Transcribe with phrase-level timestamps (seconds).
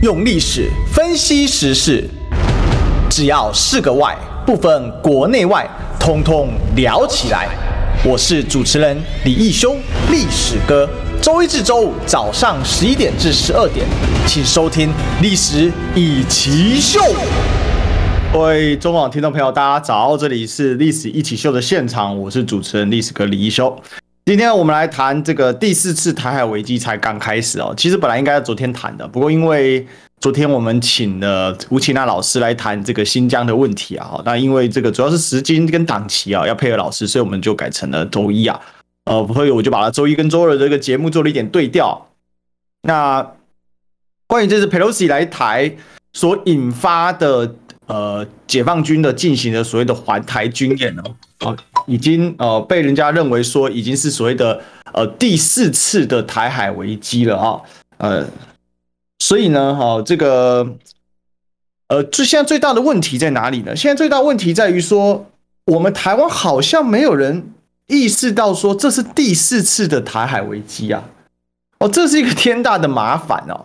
[0.00, 2.08] 用历史分析时事，
[3.10, 4.16] 只要是个“外”，
[4.46, 5.68] 不分国内外，
[5.98, 7.48] 通通聊起来。
[8.04, 9.74] 我是主持人李义修，
[10.08, 10.88] 历史哥。
[11.20, 13.84] 周一至周五早上十一点至十二点，
[14.24, 14.88] 请收听
[15.20, 17.00] 《历史一起秀》。
[18.32, 23.76] 各位中广听众朋友，大家早，这里是《历史一起秀》的现场，我是主持人历史哥李义修。
[24.28, 29.86] 今天我们来谈这个第四次台海危机才刚开始哦，其实本来应该昨天谈的，不过因为
[30.20, 38.60] 昨天我们请了吴奇娜老师来谈这个新疆的问题啊，那因为这个主要是时间跟档期啊要配合老师，所以我们就改成了周一啊，
[39.06, 42.08] 呃，所以我就把周一跟周二的这个节目做了一点对调。
[42.82, 43.26] 那
[44.26, 45.74] 关于这次佩洛西来台
[46.12, 47.54] 所引发的。
[47.88, 51.02] 呃，解放军的进行的所谓的环台军演呢，
[51.40, 51.56] 哦，
[51.86, 54.60] 已经呃被人家认为说已经是所谓的
[54.92, 57.60] 呃第四次的台海危机了啊，
[57.96, 58.26] 呃，
[59.20, 60.76] 所以呢，哈，这个
[61.88, 63.74] 呃，最现在最大的问题在哪里呢？
[63.74, 65.24] 现在最大问题在于说，
[65.64, 67.54] 我们台湾好像没有人
[67.86, 71.02] 意识到说这是第四次的台海危机啊，
[71.78, 73.64] 哦，这是一个天大的麻烦哦，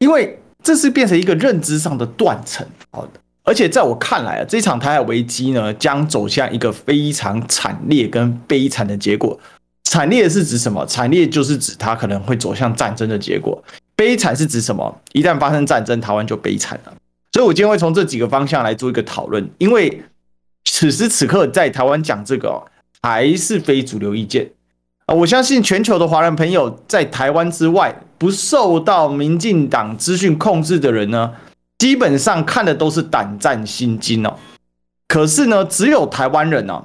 [0.00, 3.12] 因为这是变成一个认知上的断层，好的。
[3.44, 9.38] 而且在我看来啊，这场台海危机呢，将走向一个非常惨烈跟悲惨的结果。
[9.84, 10.86] 惨烈是指什么？
[10.86, 13.62] 惨烈就是指它可能会走向战争的结果。
[13.96, 14.96] 悲惨是指什么？
[15.12, 16.92] 一旦发生战争，台湾就悲惨了。
[17.32, 19.50] 所以我今天会从这几个方向来做一个讨论。
[19.58, 20.02] 因为
[20.64, 22.62] 此时此刻在台湾讲这个
[23.02, 24.48] 还是非主流意见
[25.06, 25.14] 啊。
[25.14, 31.32] 我相信全球的华人朋友在台湾之外，不受到民进党资讯控制的人呢，
[31.82, 34.36] 基本上看的都是胆战心惊哦，
[35.08, 36.84] 可是呢，只有台湾人哦，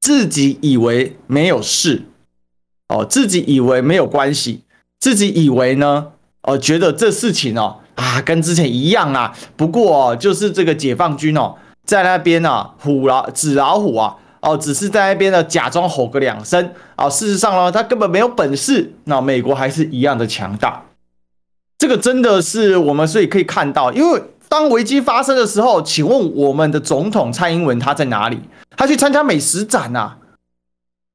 [0.00, 2.04] 自己以为没有事
[2.88, 4.62] 哦，自己以为没有关系，
[4.98, 20.82] 自己以为呢，哦，觉得这事情哦啊跟之前一样啊，不过哦，就是这个解放军哦在那边啊虎老纸老虎啊哦，只是在那边呢假装吼个两声啊，事实上呢，他根本没有本事，那美国还是一样的强大。
[21.78, 28.40] 这个真的是我们所以可以看到，因为当危机发生的时候，请问我们的总统蔡英文他在哪里？
[28.76, 30.14] 他去参加美食展呐，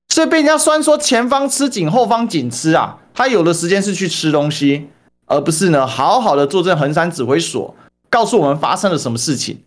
[0.08, 3.00] 所以被人家酸说前方吃紧，后方紧吃啊。
[3.14, 4.88] 他有的时间是去吃东西，
[5.26, 7.76] 而不是呢好好的坐镇横山指挥所，
[8.10, 9.62] 告诉我们发生了什么事情。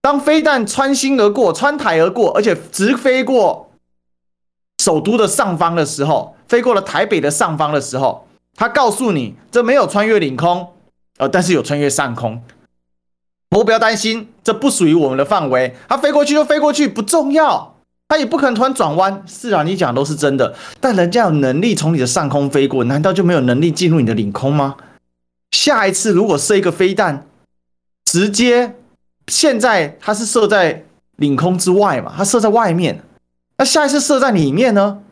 [0.00, 3.70] 当飞弹穿心而过，穿台而过，而且直飞过
[4.82, 8.26] 首都的上方的时候，飞过了台北的上方的时候。
[8.56, 10.72] 他告诉你，这没有穿越领空，
[11.18, 12.42] 呃，但是有穿越上空。
[13.50, 15.74] 我不要担心，这不属于我们的范围。
[15.88, 17.76] 他飞过去就飞过去，不重要。
[18.08, 19.22] 他也不可能突然转弯。
[19.26, 24.76] 是啊，你讲的都是真的，但人家有能力从你的上空飞过，难道就没有能力进入你的领空吗？
[25.50, 27.26] 下一次如果射一个飞弹，
[28.04, 28.76] 直接
[29.28, 30.84] 现在它是射在
[31.16, 32.12] 领空之外嘛？
[32.16, 33.02] 它射在外面，
[33.58, 35.02] 那下一次射在里面呢？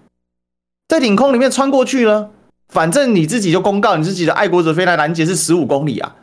[0.89, 2.31] 在领空里面穿过去了。
[2.71, 6.15] 反正你自己就公告你自己的爱国者飞来拦截是十五公里啊，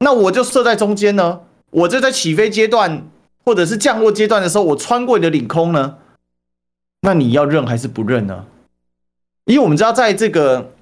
[0.00, 1.40] 那我就设在中间呢。
[1.70, 3.06] 我就在起飞阶段
[3.44, 5.96] 或者是降落阶段的时候，我穿过你的领空呢，
[7.02, 8.44] 那你要认还是不认呢？
[9.46, 10.72] 因为我们知道，在这个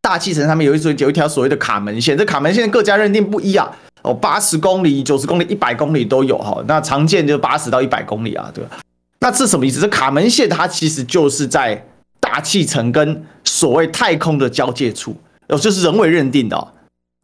[0.00, 3.76] 大气层上面有一条有一条所谓的卡门线，这卡门线各家认定不一啊。
[4.02, 6.62] 哦，八十公里、九十公里、一百公里都有哈。
[6.66, 8.78] 那常见就八十到一百公里啊，对吧？
[9.20, 9.80] 那这什么意思？
[9.80, 11.86] 这卡门线它其实就是在。
[12.22, 15.16] 大气层跟所谓太空的交界处，
[15.48, 16.66] 哦，就是人为认定的哦。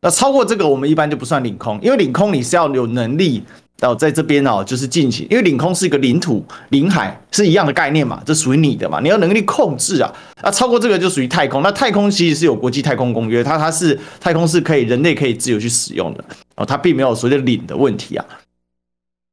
[0.02, 3.42] 那超过这个，我们一般就不算领空，因为领空你是要有能力
[3.80, 10.12] 哦，在这边哦，就是进行，因为领空是一个领土、领海是一样的概念嘛，这属于你的嘛，你要能力控制啊。
[10.42, 16.24] 那超过这个就属于太空，那太空其实是有国际太空公约，它它是太空是可以人类可以自由去使用的
[16.56, 18.24] 哦，它并没有所谓的领的问题啊。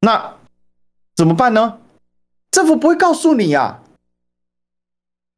[0.02, 0.34] 那
[1.16, 1.76] 怎么办呢？
[2.52, 3.82] 政府不会告诉你啊。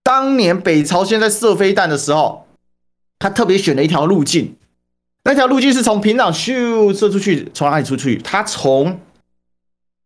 [0.07, 2.47] 当年北朝鲜在射飞弹的时候，
[3.19, 4.56] 他特别选了一条路径，
[5.25, 8.16] 那条路径是从平壤咻射出去，从哪里出去？
[8.20, 9.02] 他从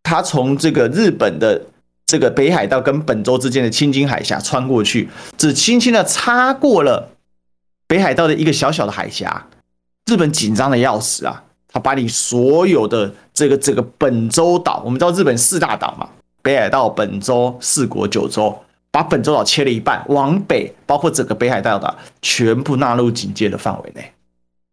[0.02, 1.68] 他从这个日本的
[2.08, 7.12] 这个北海道跟本州之间的青津海峡穿过去，只轻轻的擦过了
[7.86, 9.50] 北海道的一个小小的海峡。
[10.08, 11.44] 日本紧张的要死啊！
[11.68, 16.10] 他把你所有的这个这个本州岛，我们知道日本四大岛嘛，
[16.42, 18.58] 北海道、本州、四国、九州。
[18.92, 24.12] 把本州岛切了一半，往北，包括整个北海道的全部纳入警戒的范围内，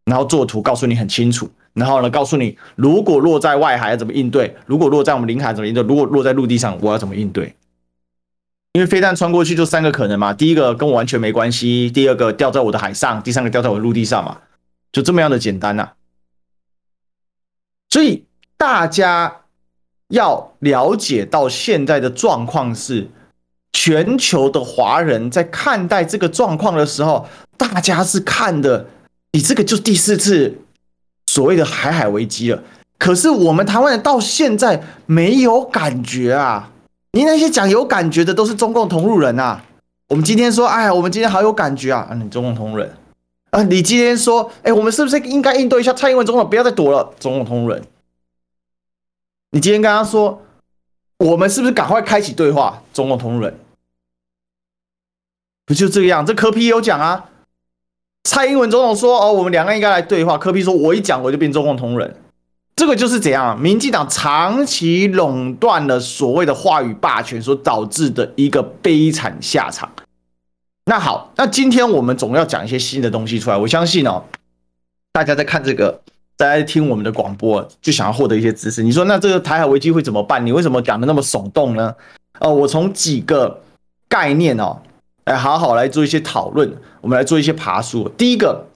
[0.04, 7.54] 然后做图告诉你很清楚，然后呢，告诉你如果落在外海要怎么应对，如果落在我们领海怎么应对，如果落在陆地上我要怎么应对？
[8.74, 14.38] 因为飞弹穿过去就三个可能嘛，第一个跟我完全没关系，第二个掉在我的海上，第三个掉在我的陆地上嘛。
[14.90, 15.90] 就这么样的简单呐、
[17.90, 18.24] 所以
[18.56, 19.42] 大家
[20.08, 23.08] 要了解到现在的状况是，
[23.80, 27.24] 全球的华人在看待这个状况的时候，
[27.56, 28.84] 大家是看的，
[29.30, 30.52] 你这个就第四次
[31.26, 32.60] 所谓的海海危机了。
[32.98, 36.72] 可是我们台湾人到现在没有感觉啊！
[37.12, 39.62] 你那些讲有感觉的都是中共同路人啊！
[40.08, 42.08] 我们今天说，哎，我们今天好有感觉啊！
[42.10, 42.92] 啊，你中共同路人
[43.50, 43.62] 啊！
[43.62, 47.14] 你今天说，哎，我们是不是应该应对一下蔡英文总统，不要再躲了？
[47.20, 47.80] 中共同路人。
[49.52, 50.42] 你今天跟他说，
[51.18, 52.82] 我们是不是赶快开启对话？
[52.92, 53.56] 中共同路人。
[55.68, 56.24] 不就这个样？
[56.24, 57.26] 这柯 P 也有讲啊。
[58.24, 60.36] 蔡英文总统说，哦，我们两个应该来对话。
[60.36, 62.16] 柯 P 说，我一讲我就变中共同路人。
[62.74, 63.60] 这个就是怎样？
[63.60, 69.90] 民进党长期垄断了所谓的话语霸权所导致的一个悲惨下场。
[70.86, 73.56] 那好，那今天我们总要讲一些新的东西出来。
[73.56, 74.24] 我相信哦，
[75.12, 76.00] 大家在看这个，
[76.36, 78.82] 大家听我们的广播，就想要获得一些知识。
[78.82, 80.44] 你说，那这个台海危机会怎么办？
[80.46, 81.94] 你为什么讲的那么耸动呢？
[82.40, 83.60] 哦，我从几个
[84.08, 84.80] 概念哦，
[85.28, 86.76] 来好好来做一些讨论。
[87.00, 88.08] 我们来做一些爬梳。
[88.10, 88.66] 第一个。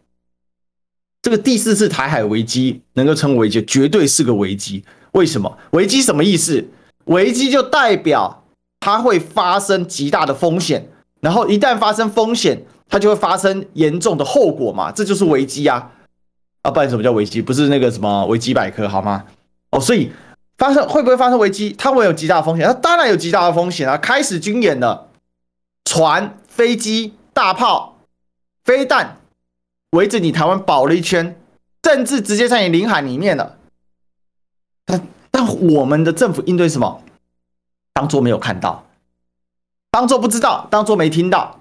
[1.25, 4.85] 这个第四次台海危机能够称为危机，绝对是个危机。
[5.13, 5.57] 为什么？
[5.71, 6.65] 危机什么意思？
[7.05, 8.43] 危机就代表
[8.81, 10.89] 它会发生极大的风险，
[11.21, 15.93] 然后一旦发生风险，它就会发生严重的后果嘛，这就是危机啊！
[16.63, 17.41] 啊，不然什么叫危机？
[17.41, 19.23] 不是那个什么维基百科好吗？
[19.71, 20.11] 哦，所以
[20.59, 21.73] 发生会不会发生危机？
[21.79, 23.97] 它会有极大的风险，它当然有极大的风险啊！
[23.97, 25.07] 开始军演了，
[25.85, 27.97] 船、飞机、大炮、
[28.65, 29.17] 飞弹。
[29.93, 31.39] 围着你台湾跑了一圈，
[31.83, 33.59] 甚至直接在你领海里面了。
[34.87, 37.03] 但但我们的政府应对什么？
[37.93, 38.87] 当作没有看到，
[39.91, 41.61] 当作不知道，当作没听到，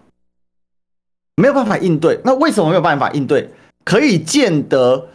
[1.35, 2.21] 没有办法应对。
[2.23, 3.49] 那为什么没有办法应对？
[3.83, 5.09] 可以见得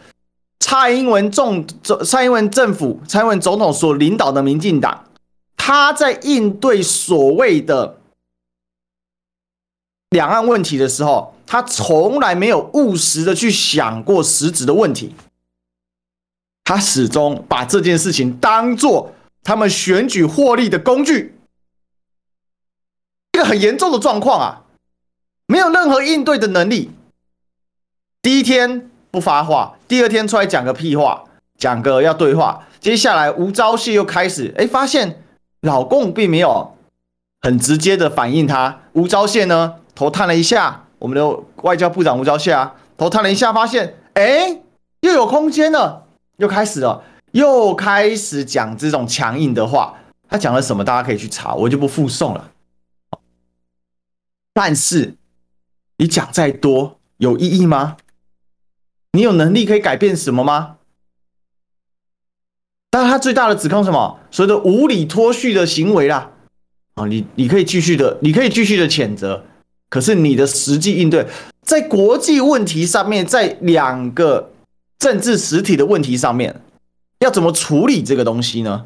[0.60, 1.66] 蔡英文总
[2.04, 5.06] 蔡英文政府、蔡英文总统所领导的民进党，
[5.56, 7.98] 他在应对所谓的
[10.10, 11.32] 两岸问题的时候。
[11.48, 15.14] 他从来没有务实的去想过实质的问题，
[16.64, 19.12] 他始终把这件事情当做
[19.44, 21.38] 他们选举获利的工具，
[23.32, 24.64] 一个很严重的状况啊，
[25.46, 26.90] 没有任何应对的能力。
[28.20, 31.22] 第一天不发话，第二天出来讲个屁话，
[31.56, 35.22] 讲个要对话，接下来吴钊燮又开始，哎，发现
[35.60, 36.76] 老共并没有
[37.42, 40.84] 很直接的反应他，吴钊燮呢头探了一下。
[40.98, 44.62] 我们的外交部长吴钊燮啊，头探了一下，发现哎，
[45.00, 46.06] 又有空间了，
[46.38, 49.98] 又开始了，又开始讲这种强硬的话。
[50.28, 50.82] 他讲了什么？
[50.82, 52.50] 大家可以去查，我就不复诵了。
[54.54, 55.16] 但是
[55.98, 57.98] 你讲再多有意义吗？
[59.12, 60.78] 你有能力可以改变什么吗？
[62.90, 64.18] 但他最大的指控什么？
[64.30, 66.30] 所谓的无理脱序的行为啦。
[66.94, 69.44] 啊，你你可以继续的，你可以继续的谴责。
[69.96, 71.26] 可是你的实际应对，
[71.62, 74.52] 在国际问题上面，在两个
[74.98, 76.60] 政治实体的问题上面，
[77.20, 78.84] 要怎么处理这个东西呢？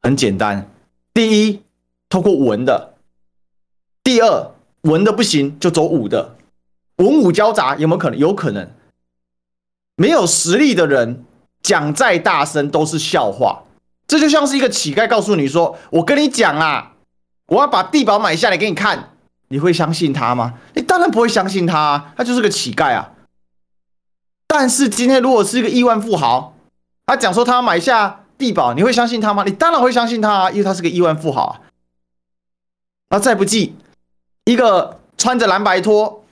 [0.00, 0.70] 很简单，
[1.12, 1.60] 第一，
[2.08, 2.94] 透过文的；
[4.04, 4.52] 第二，
[4.82, 6.36] 文的不行就走武的，
[6.98, 8.16] 文武交杂有没有可能？
[8.20, 8.70] 有可能。
[9.96, 11.24] 没有实力的人
[11.60, 13.64] 讲再大声都是笑话，
[14.06, 16.92] 这就像是一个乞丐告诉你说：“我跟你讲啊，
[17.48, 19.14] 我要把地堡买下来给你看。”
[19.48, 20.54] 你会相信他吗？
[20.74, 23.12] 你当然不会相信他，他就是个乞丐啊。
[24.46, 26.54] 但是今天如果是一个亿万富豪，
[27.06, 29.44] 他讲说他要买下地堡，你会相信他吗？
[29.44, 31.60] 你当然会相信他啊，因为他是个亿万富豪啊。
[33.10, 33.74] 那再不济，
[34.44, 36.24] 一个穿着蓝白拖、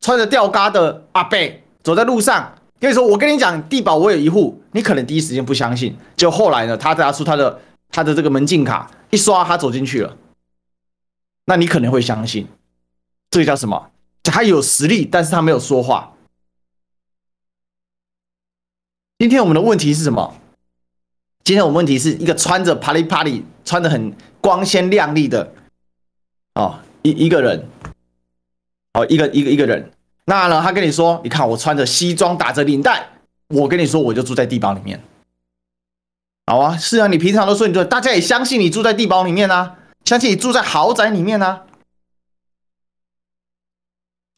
[0.00, 1.38] 穿着吊嘎的阿伯
[1.82, 7.58] 走在路上，跟你说：“我跟你讲，地堡我有一户。”你可能第一时间不相信，就后来呢，他拿出他的
[7.90, 10.14] 他的这个门禁卡一刷，他走进去了，
[11.48, 12.46] 那你可能会相信。
[13.30, 13.90] 这个叫什么？
[14.22, 16.12] 他有实力，但是他没有说话。
[19.18, 20.34] 今天我们的问题是什么？
[21.42, 25.54] 今天我们问题是一个穿着啪里啪里、穿的很光鲜亮丽的
[26.54, 27.66] 哦，一一个人，
[28.92, 29.90] 哦，一个一个一个人。
[30.26, 33.08] 那呢，他跟你说：“你看我穿着西装，打着领带，
[33.48, 35.02] 我跟你说，我就住在地堡里面。”
[36.44, 41.66] 好啊，是啊，你平常都说你住，大家也相信你住在地堡里面啊，相信你住在豪宅里面啊。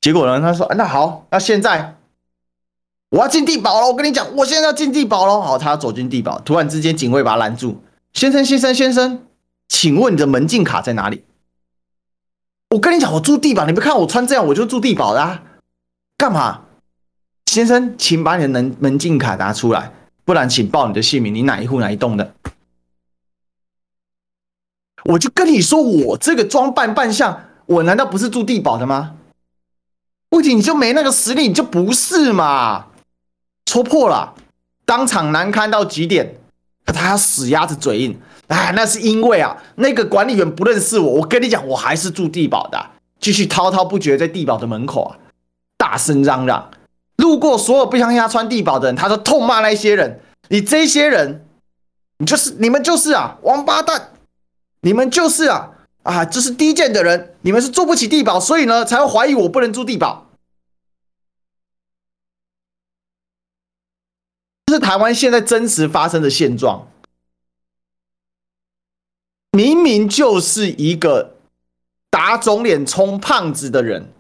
[0.01, 0.41] 结果呢？
[0.41, 1.95] 他说：“那好，那现在
[3.11, 3.87] 我要进地堡了。
[3.87, 5.41] 我跟你讲，我现在要进地堡了。
[5.41, 7.81] 好，他走进地堡，突然之间警卫把他拦住。
[8.13, 9.25] 先生，先生，先生，
[9.69, 11.23] 请问你的门禁卡在哪里？
[12.71, 15.41] 我跟你讲，我住地堡，你别看我穿这样，我就住地堡的啊。
[16.19, 16.65] 干嘛？
[17.47, 19.93] 先生，请把你的门门禁卡拿出来，
[20.25, 22.35] 不然请报你的姓名，你哪一户哪一栋的？
[25.05, 29.15] 我就跟你说，我这个装扮扮相，我难道不是住地堡的吗？
[30.29, 32.87] 不仅你就没那个实力，你就不是嘛？
[33.67, 34.35] 戳破了，
[34.85, 36.37] 当场难堪到极点，
[36.87, 38.21] 他死鸭子嘴硬。
[38.49, 41.13] 哎，那是因为啊，那个管理员不认识我。
[41.15, 42.85] 我跟你讲，我还是住地堡的，
[43.21, 45.17] 继续滔滔不绝在地堡的门口啊，
[45.77, 46.71] 大声嚷嚷。
[47.17, 50.21] 路过所有不相信他穿地堡的人，他都痛骂那些人。
[50.49, 51.47] 你这些人，
[52.19, 54.10] 你就是你们就是啊，王八蛋！
[54.83, 55.71] 你们就是啊
[56.03, 60.27] 啊，这是低贱的人，你们是住不起地堡，所以呢才会怀疑我不能住地堡。
[64.67, 66.89] 这是台湾现在真实发生的现状。
[69.53, 71.37] 明明就是一个
[72.09, 74.13] 打肿脸充胖子的人，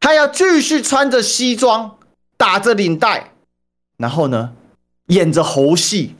[0.00, 1.98] 他要继续穿着西装，
[2.38, 3.32] 打着领带，
[3.98, 4.56] 然后呢
[5.06, 6.16] 演着猴戏。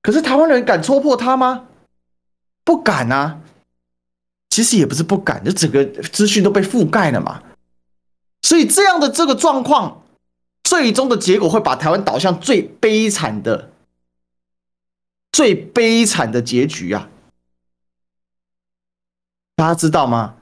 [0.00, 1.66] 可是台湾人敢戳破他吗？
[2.64, 3.40] 不敢啊。
[4.50, 7.42] 其实也不是不敢，就整个资讯都被覆盖了嘛。
[8.42, 10.02] 所以这样的这个状况，
[10.62, 13.70] 最终的结果会把台湾导向最悲惨的、
[15.32, 17.08] 最悲惨的结局啊！
[19.56, 20.36] 大家知道吗？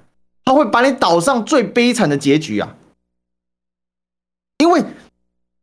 [0.45, 2.77] 他会把你导上最悲惨的结局啊！
[4.59, 4.85] 因为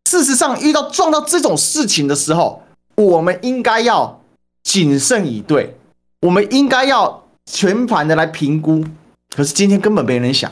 [0.05, 2.63] 事实上，遇到撞到这种事情的时候，
[2.95, 4.23] 我们应该要
[4.63, 5.77] 谨慎以对，
[6.21, 8.83] 我们应该要全盘的来评估。
[9.35, 10.51] 可是今天根本没人想，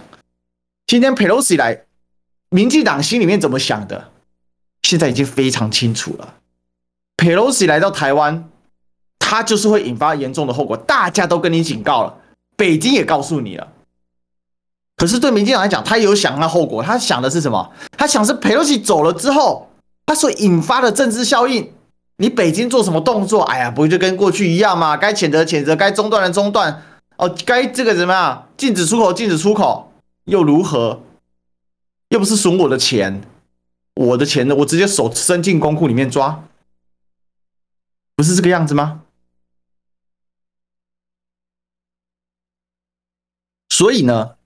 [0.85, 1.83] 今天佩洛西来，
[2.49, 4.11] 民进党心里面怎么想的？
[4.83, 6.35] 现在已经非常清楚了。
[7.17, 8.47] 佩洛西来到台湾，
[9.19, 12.17] 他就是会引发严重的后果，大家都跟你警告了。
[12.55, 13.67] 北京也告诉你了，
[14.95, 17.71] 可是对民进党来讲，他有想那后果，他想的是什么？
[17.97, 19.69] 他想是裴洛西走了之后，
[20.05, 21.73] 他所引发的政治效应，
[22.17, 23.43] 你北京做什么动作？
[23.43, 24.97] 哎呀，不就跟过去一样吗？
[24.97, 26.83] 该谴责谴责，该中断的中断，
[27.17, 28.49] 哦，该这个怎么样？
[28.57, 29.93] 禁止出口禁止出口，
[30.25, 31.03] 又如何？
[32.09, 33.21] 又不是损我的钱，
[33.95, 34.55] 我的钱呢？
[34.55, 36.43] 我直接手伸进公库里面抓，
[38.15, 39.03] 不是这个样子吗？
[43.69, 44.37] 所以呢，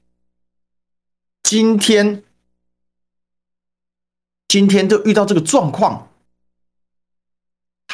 [1.42, 2.24] 今天
[4.50, 6.11] 今天就遇到这个状况，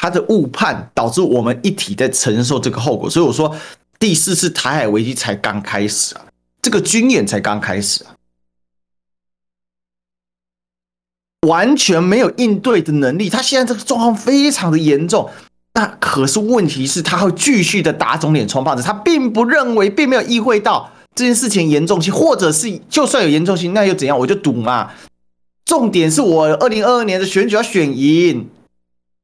[0.00, 3.10] 他的误判导致我们一体在承受这个后果。
[3.10, 3.52] 所以我说，
[3.98, 6.24] 第四次台海危机才刚开始啊，
[6.62, 8.14] 这个军演才刚开始啊，
[11.48, 13.28] 完全没有应对的能力。
[13.28, 15.28] 他现在这个状况非常的严重，
[15.74, 20.88] 那可是问题是，他会继续的打肿脸充胖子，他并不认为，并没有意会到。
[21.16, 24.16] 这件事情严重性，或者是就算有严重性，那又怎样？
[24.16, 24.92] 我就赌嘛。
[25.64, 28.48] 重点是我二零二二年的选举要选赢，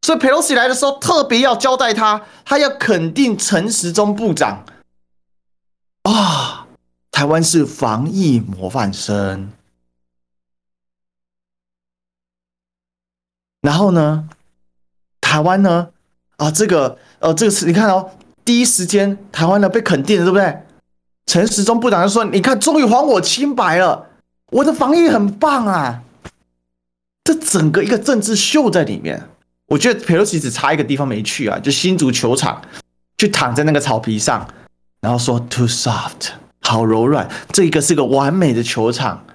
[0.04, 4.62] 所以佩洛西来的时候特别要交代他，他要肯定陈时中部长
[6.02, 6.66] 啊，
[7.10, 9.50] 台湾是防疫模范生。
[13.62, 14.28] 然后呢，
[15.22, 15.88] 台湾呢
[16.36, 18.10] 啊，这个呃，这个是你看哦，
[18.44, 20.66] 第一时间台湾呢被肯定了，对不对？
[21.24, 24.10] 陈时中部长就说：“你看，终于还我清白了，
[24.50, 26.02] 我的防疫很棒啊！
[27.24, 29.30] 这整个一个政治秀在里面。
[29.74, 32.62] 我觉得佩洛西只差一个地方没去啊，就新竹球场，
[33.18, 34.48] 去躺在那个草皮上，
[35.00, 37.28] 然后说 ‘too soft’，好柔软。
[37.52, 39.26] 这一个是个完美的球场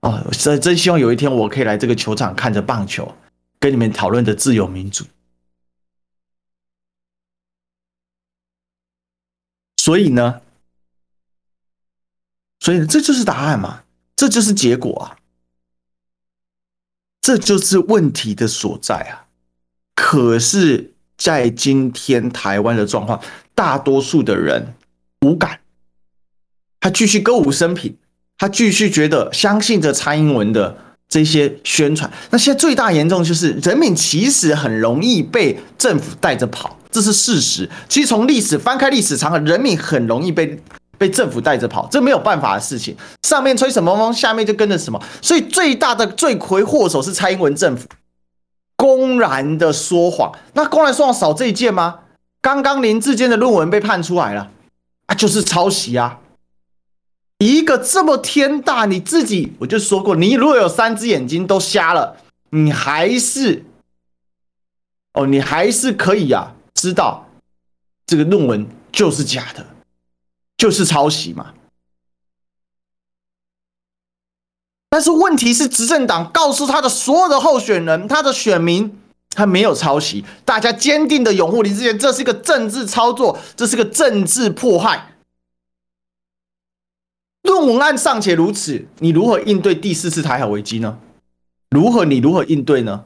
[0.00, 3.14] 哦，真真希望有一天我可以来这个球场看着棒球，
[3.60, 5.04] 跟你们讨论的自由民主。
[9.76, 10.40] 所以呢？”
[12.60, 13.84] 所以这就是答案嘛，
[14.16, 15.20] 这就是结果啊，
[17.20, 19.27] 这就是问题的所在啊。
[20.10, 23.20] 可是，在今天台湾的状况，
[23.54, 24.72] 大多数的人
[25.20, 25.60] 无感，
[26.80, 27.94] 他继续歌舞升平，
[28.38, 30.74] 他继续觉得相信着蔡英文的
[31.10, 32.10] 这些宣传。
[32.30, 37.68] 那现在最大严重就是，人民其实很容易被政府带着跑，这是事实。
[37.86, 40.58] 其实从历史翻开历史长河，人民很容易被。
[40.96, 42.96] 被政府带着跑，这没有办法的事情。
[43.22, 45.00] 上面吹什么风，下面就跟着什么。
[45.22, 47.86] 所以最大的罪魁祸首是蔡英文政府，
[48.78, 50.32] 公然的说谎。
[50.54, 51.98] 那公然说谎少这一件吗？
[52.40, 54.50] 刚刚林志坚的论文被判出来了，
[55.04, 56.20] 啊，就是抄袭啊！
[57.38, 62.16] 一个这么天大，你自己我就说过，你如果有三只眼睛都瞎了，
[62.48, 63.64] 你还是
[65.12, 67.28] 哦，你还是可以啊，知道
[68.06, 69.66] 这个论文就是假的。
[70.56, 71.54] 就是抄袭嘛，
[74.90, 78.98] 但是问题是，执政党告诉他的所有的候选人，他的选民，
[79.30, 85.12] 他没有抄袭，大家坚定的拥护林志坚，这是一个政治操作，这是个政治迫害。
[87.42, 90.98] 论文案尚且如此，你如何应对第四次台海危机呢？
[91.70, 92.04] 如何？
[92.04, 93.04] 你如何应对呢？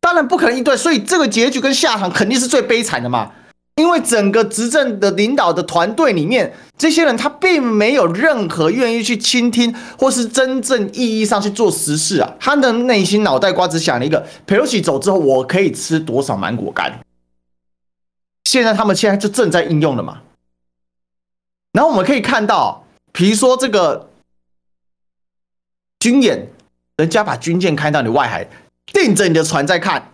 [0.00, 3.32] 当然不可能应对，所以这个结局跟下场肯定是最悲惨的嘛。
[3.76, 12.34] 因为整个执政的领导的团队里面，这些人他并没有任何愿意去倾听，或是真正意义上去做实事啊。
[12.38, 17.00] 他的内心脑袋瓜只想了一个：佩洛西走之后，我可以吃多少芒果干？
[18.44, 20.20] 现在他们现在就正在应用了嘛。
[21.72, 24.10] 然后我们可以看到，比如说这个
[25.98, 26.48] 军演，
[26.96, 28.46] 人家把军舰开到你外海，
[28.92, 30.12] 盯着你的船在看。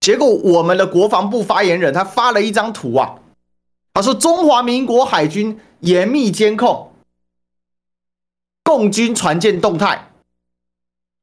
[0.00, 3.16] 结果，我们的国防部发言人他发了一张图啊，
[3.92, 6.90] 他说：“中华民国海军严密监控
[8.64, 10.08] 共军船舰动态，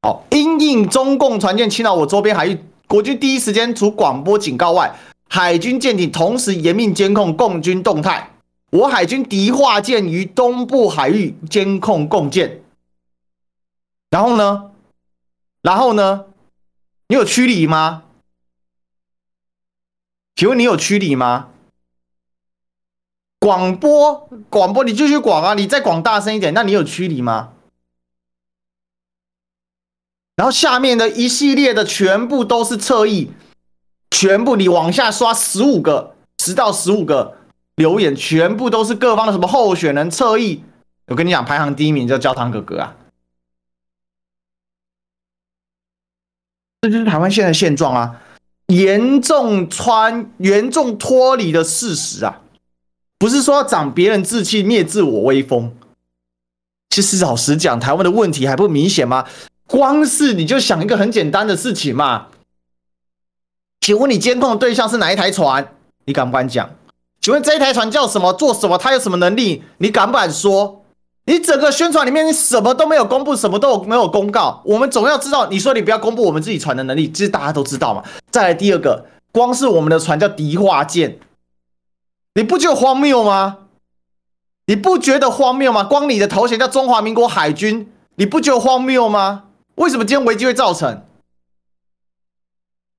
[0.02, 4.96] 好，因应中共船舰侵扰我周边海域，国军第一时间除广播警告外，
[5.28, 8.30] 海军舰艇同时严密监控共军动态。
[8.70, 12.62] 我海军敌化舰于东部海域监控共舰。
[14.10, 14.70] 然后呢？
[15.62, 16.26] 然后呢？
[17.08, 18.04] 你有驱离吗？”
[20.38, 21.48] 请问你有驱离吗？
[23.40, 25.54] 广播，广播，你继续广啊！
[25.54, 26.54] 你再广大声一点。
[26.54, 27.54] 那你有驱离吗？
[30.36, 33.32] 然后下面的一系列的全部都是侧翼，
[34.12, 37.36] 全部你往下刷十五个，十到十五个
[37.74, 40.62] 留言，全部都是各方的什么候选人侧翼。
[41.06, 42.96] 我跟你讲，排行第一名叫焦糖哥哥啊！
[46.82, 48.22] 这就是台湾现在的现状啊！
[48.68, 52.40] 严重穿严重脱离的事实啊，
[53.18, 55.74] 不是说要长别人志气灭自我威风。
[56.90, 59.26] 其实老实讲，台湾的问题还不明显吗？
[59.66, 62.28] 光是你就想一个很简单的事情嘛。
[63.80, 65.74] 请问你监控的对象是哪一台船？
[66.04, 66.70] 你敢不敢讲？
[67.20, 68.32] 请问这一台船叫什么？
[68.32, 68.76] 做什么？
[68.78, 69.62] 它有什么能力？
[69.78, 70.84] 你敢不敢说？
[71.28, 74.62] 你整个宣传里面，你什么都没有公布，什么都没有公告。
[74.64, 78.02] 我们总要知道，你说你不要公布我们自己船的能力，其实大家都知道嘛。
[78.30, 81.18] 再来第二个，光是我们的船叫敌化舰，
[82.32, 83.58] 你不觉得荒谬吗？
[84.64, 85.84] 你不觉得荒谬吗？
[85.84, 89.44] 光你的头衔叫中华民国海军，你不觉得荒谬吗？
[89.74, 91.02] 为什么今天危机会造成？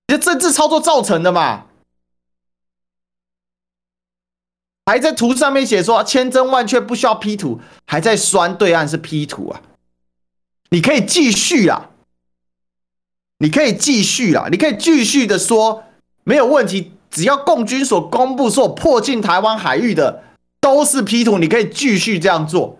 [0.07, 1.65] 你的政治操作造成的嘛？
[4.89, 9.61] 还在图上面写说千真万确不需要 P 图，还在酸对岸是 P 图啊！
[10.71, 11.91] 你可以继续啊，
[13.37, 15.83] 你可以继续啊，你可以继续的说
[16.23, 20.23] 没有问题，只要共军所公布说迫近台湾海域的
[20.59, 22.79] 都是 P 图，你可以继续这样做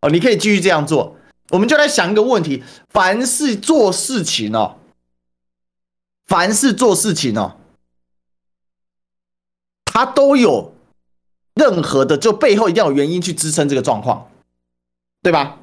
[0.00, 1.16] 哦，你可以继续这样做。
[1.50, 4.78] 我们就来想一个问题：凡是做事情哦，
[6.26, 7.56] 凡是做事情哦，
[9.84, 10.74] 他都有。
[11.54, 14.30] 任何的，就背后一定要有原因去支撑这个状况，
[15.22, 15.58] 对吧？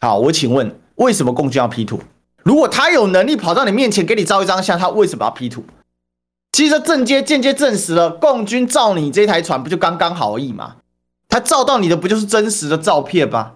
[0.00, 2.00] 好，我请问，为什么共军要 P 图？
[2.44, 5.64] 如果他有能力跑到你面前给你照一张相，他为什么要 P 图？
[6.52, 10.76] 其实间接间接证实了，共军照你这台船不就刚刚好而已吗？
[11.28, 13.54] 他照到你的不就是真实的照片吗？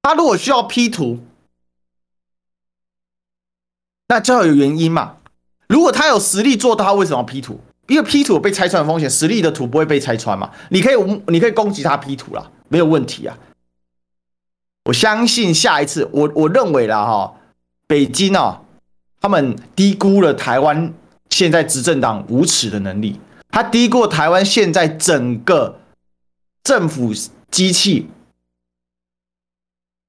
[0.00, 1.20] 他如果需要 P 图，
[4.08, 5.18] 那就要有原因嘛。
[5.68, 7.60] 如果他有实力做到，他为什么要 P 图？
[7.92, 10.50] 因为 P 图有被拆穿的风险，实力的图不会被拆穿嘛？
[10.70, 13.38] 你可以，你可以攻击他 P 图啦，没有问题啊。
[14.84, 17.34] 我相信下一次，我我认为啦哈，
[17.86, 18.62] 北京啊，
[19.20, 20.94] 他们低估了台湾
[21.28, 25.78] 现在执政党无耻的能力，他低估台湾现在整个
[26.64, 27.12] 政府
[27.50, 28.08] 机器，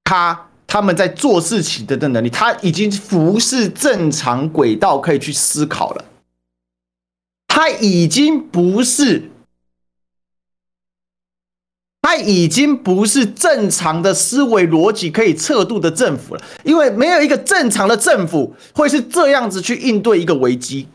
[0.06, 6.06] 他他们在做事情的的能力，他已经不是正常轨道可以去思考了。
[7.56, 9.30] 他已经不是，
[12.02, 20.88] 他已经不是正常的思维逻辑可以测度的政府了，因为没有一个正常的政府会是这样子去应对一个危机。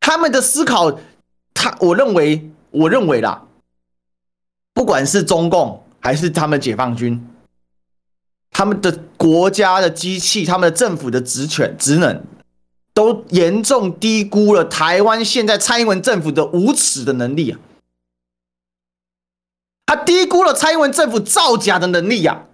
[0.00, 0.98] 他们的思考，
[1.52, 3.46] 他我认为，我认为啦，
[4.72, 7.22] 不管是中共还是他们解放军，
[8.50, 12.24] 他们的国家的机器，他们的政府的职权职能。
[12.96, 17.60] 都严重低估了台湾现在蔡英文政府的无耻的能力啊！
[19.84, 22.46] 他低估了蔡英文政府造假的能力呀！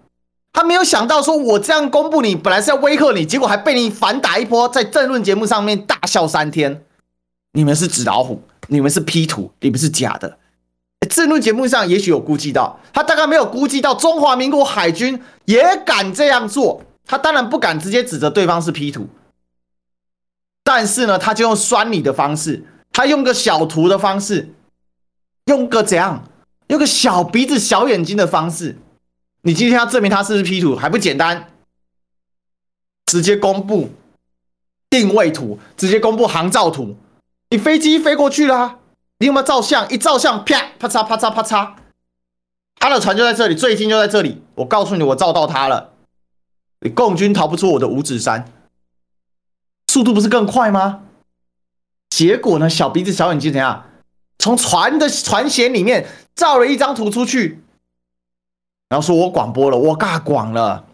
[0.53, 6.85] 他没有想到说，我这样公布你，本来是要威吓你，结果还被你反打一波，在政论节目上面大笑三天。
[7.53, 10.39] 你们是纸老虎，你们是 P 图，你们是假的。
[11.09, 16.83] 政论节目上也许有估计到，他大概没有估计到中华民国海军也敢这样做。
[17.07, 19.07] 他当然不敢直接指责对方是 P 图，
[20.75, 24.55] 但是呢，他就用酸你的方式，他用个小图的方式，
[25.45, 26.25] 用个怎样，
[26.69, 28.79] 用个小鼻子小眼睛的方式。
[29.43, 31.51] 你今天要证明他是不是 P 图还不简单？
[33.05, 33.91] 直接公布
[34.89, 36.97] 定位图，直接公布航照图。
[37.51, 38.79] 你飞机飞过去了啊，
[39.19, 39.87] 你有没有照相？
[39.91, 41.75] 一照相，啪啪嚓啪嚓啪嚓，
[42.77, 44.43] 他的船就在这里，最近就在这里。
[44.55, 45.93] 我告诉你，我照到他了。
[46.81, 48.51] 你共军逃不出我的五指山，
[49.93, 51.03] 速度不是更快吗？
[52.09, 52.71] 结果呢？
[52.71, 53.91] 小鼻子小眼睛怎样？
[54.39, 57.61] 从船的船舷里面照了一张图出去。
[58.89, 60.87] 然后说我广播了，我尬广了。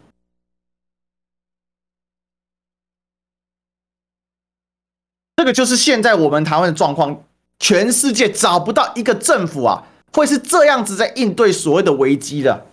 [5.37, 7.23] 这个就是现在我们台湾的状况，
[7.57, 12.67] 全世界找不到一个政府啊，会是这样子在应对所谓的危机的，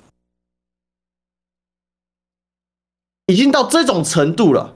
[3.27, 4.76] 已经到这种程度了。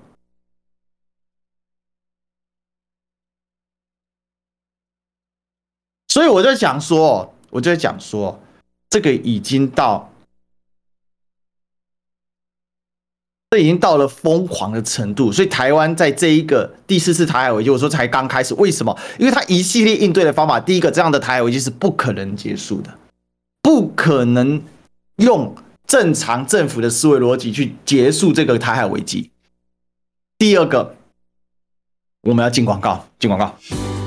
[6.20, 8.38] 所以我在讲说，我就在讲说，
[8.90, 10.12] 这个已经到。
[13.48, 18.52] 这已经到了疯狂的程度，所以台湾在这一个第四次台海危机，我说才刚开始。
[18.56, 18.94] 为什么？
[19.18, 22.98] 因为它一系列应对的方法，第一个，这样的台海危机是不可能结束的，
[23.62, 24.62] 不可能
[25.16, 25.56] 用
[25.86, 29.30] 正常政府的思维逻辑去结束这个台海危机。
[30.36, 30.96] 第二个，
[32.20, 33.56] 我们要进广告，进广告。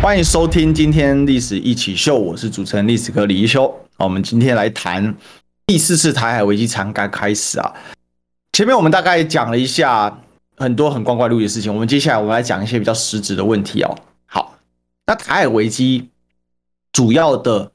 [0.00, 3.74] 欢迎收听今天《历史一起秀》，我是主持人历史哥李一修。
[3.96, 5.12] 我们今天来谈。
[5.66, 7.74] 第四次台海危机才刚开始啊！
[8.52, 10.22] 前面我们大概讲了一下
[10.56, 13.98] 很多很光怪陆离的事情，我们接下来我们来讲一些比较实质的问题哦。
[14.24, 14.56] 好，
[15.04, 16.08] 那台海危机
[16.92, 17.72] 主要的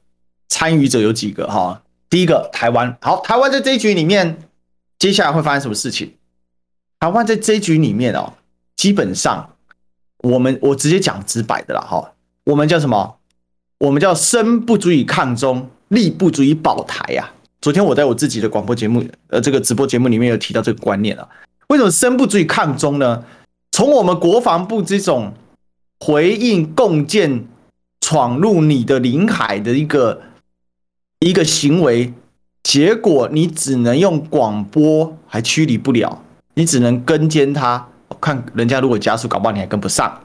[0.48, 1.82] 参与者有几个哈？
[2.08, 4.38] 第一个台湾，好，台湾在这一局里面，
[4.98, 6.14] 接下来会发生什么事情？
[6.98, 8.32] 台湾在这一局里面哦，
[8.76, 9.50] 基本上
[10.20, 12.12] 我们我直接讲直白的啦哈，
[12.44, 13.16] 我们叫什么？
[13.78, 17.30] 我们叫身不足以抗中，力不足以保台呀。
[17.60, 21.26] 昨天我在我自己的广播节目，呃，这个直播节目里面有提到这个观念啊。
[21.68, 23.24] 为什么身不足以抗中呢？
[23.72, 25.32] 从我们国防部这种
[26.00, 27.46] 回应共建
[28.00, 30.20] 闯入你的领海的一个
[31.20, 32.12] 一个行为，
[32.62, 37.88] 结果你只能用广播还驱离不了，你只能跟监他，
[38.20, 40.20] 看人家如果加速，搞不好你还跟不上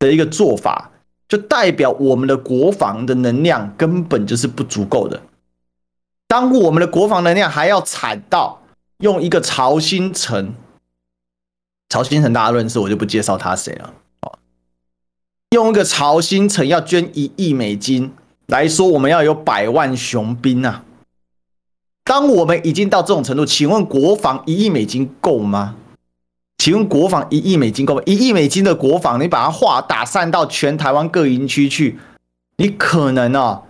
[0.00, 0.90] 的一个做法，
[1.28, 5.20] 就代表我们的国防的能量根本就是不足够的。
[6.28, 8.62] 当我们的国防能量还要惨到
[8.98, 10.54] 用一个曹兴诚，
[11.88, 13.94] 曹兴诚大家认识，我就不介绍他谁了。
[15.50, 18.12] 用一个曹兴诚要捐一亿美金
[18.46, 20.84] 来说，我们要有百万雄兵啊！
[22.04, 25.76] 当我们已经到这种程度，请问国防一亿美金够吗？
[26.66, 28.02] 请问国防一亿美金够吗？
[28.06, 31.96] 一亿美金的国防，你把它划打散到全台湾各营区去，
[32.56, 33.62] 你可能啊？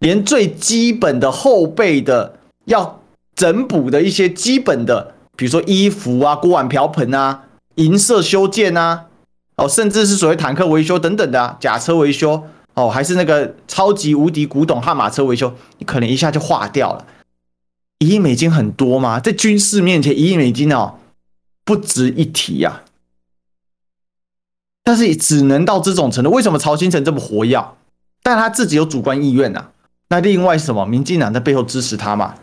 [0.00, 2.34] 连最基本的后备的
[2.64, 3.02] 要
[3.36, 7.44] 整补的一些基本的，比如说衣服啊、锅碗瓢盆啊、
[7.76, 9.04] 银色修建啊，
[9.54, 12.42] 哦，甚至是所谓坦克维修等等的啊，甲车维修
[12.74, 17.06] 哦，还是那个超级无敌古董悍马车维修，你可能一下就化掉了。
[18.00, 19.20] 一亿美金很多吗？
[19.20, 20.94] 在军事面前，一亿美金哦，
[21.70, 22.82] 不值一提呀。
[24.82, 26.30] 但是也只能到这种程度。
[26.32, 27.64] 为什么曹兴诚这么活跃？
[28.24, 29.68] 但他自己有主观意愿呐。
[30.08, 30.84] 那另外什么？
[30.84, 32.34] 民进党在背后支持他嘛？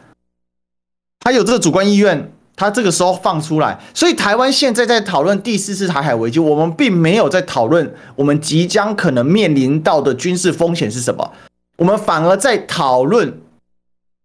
[1.20, 11.34] 他有这个主观意愿，他这个时候放出来，所以台湾现在在讨论第四次台海危机，我们并没有在讨论我们即将可能面临到的军事风险是什么，
[11.76, 13.42] 我们反而在讨论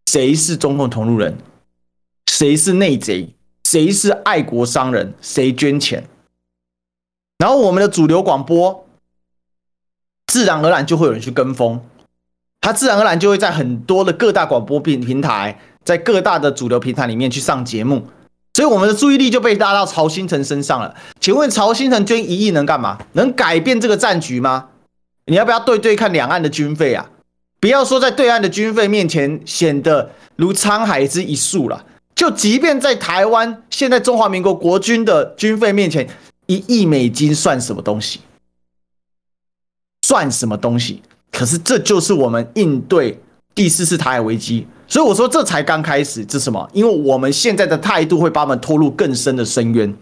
[0.07, 1.37] 谁是中共同路人，
[2.31, 3.35] 谁是内贼，
[3.73, 6.07] 谁是爱国商人，谁捐钱，
[7.39, 8.87] 然后我们的主流广播，
[10.27, 11.81] 自然而然就会有人去跟风。
[12.61, 18.07] 他自然而然就会在很多的各大广播平平台，在各大的主流平台里面去上节目，
[18.53, 20.95] 所以我们的注意力就被拉到曹兴诚身上了。
[21.19, 22.99] 请问曹兴诚捐一亿能干嘛？
[23.15, 24.69] 能改变这个战局吗？
[25.25, 27.09] 你要不要对对看两岸的军费啊？
[27.59, 36.09] 不要说在对岸的军费面前显得如沧海之一粟了，就即便在台湾，现在中华民国国军的军费面前，
[36.47, 38.21] 一亿美金算什么东西？
[40.07, 41.03] 算什么东西？
[41.31, 43.21] 可是这就是我们应对
[43.55, 46.25] 第四次台海危机，所以我说这才刚开始。
[46.25, 46.69] 这是什么？
[46.73, 49.95] 因为我们现在的态度会把我们拖入更深的深渊。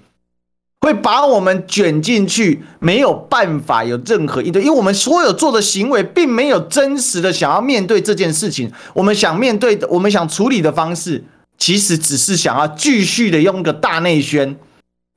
[0.83, 8.73] 会把我们卷进去，没有办法有任何应对，因为我们所有做的行为，并没有真实的想要面对这件事情。
[8.95, 11.23] 我们想面对的，我们想处理的方式，
[11.61, 14.59] 其实只是想要继续的用一个大内宣，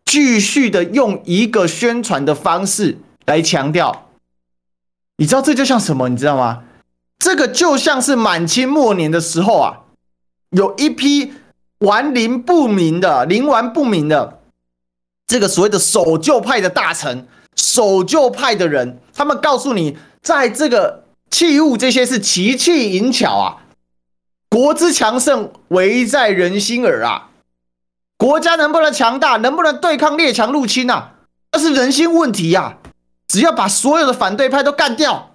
[0.05, 4.09] 继续的用一个宣传的方式来强调。
[5.17, 6.09] 你知道这就像什么？
[6.09, 6.63] 你知道吗？
[7.17, 9.77] 这个就像是满清末年的时候啊，
[10.49, 11.33] 有一批
[11.79, 14.41] 顽灵不明的、灵顽不明的。
[15.25, 17.25] 这个所谓的守旧派的大臣、
[17.55, 23.62] 守旧派的人，他们告诉你，在这个器物这些是奇器淫巧啊，
[24.53, 27.29] 国之强盛，唯在人心耳啊。
[28.17, 31.13] 国家能不能强大，能不能对抗列强入侵啊，
[31.51, 32.77] 那是人心问题呀。
[33.27, 35.31] 只要把所有的反对派都干掉，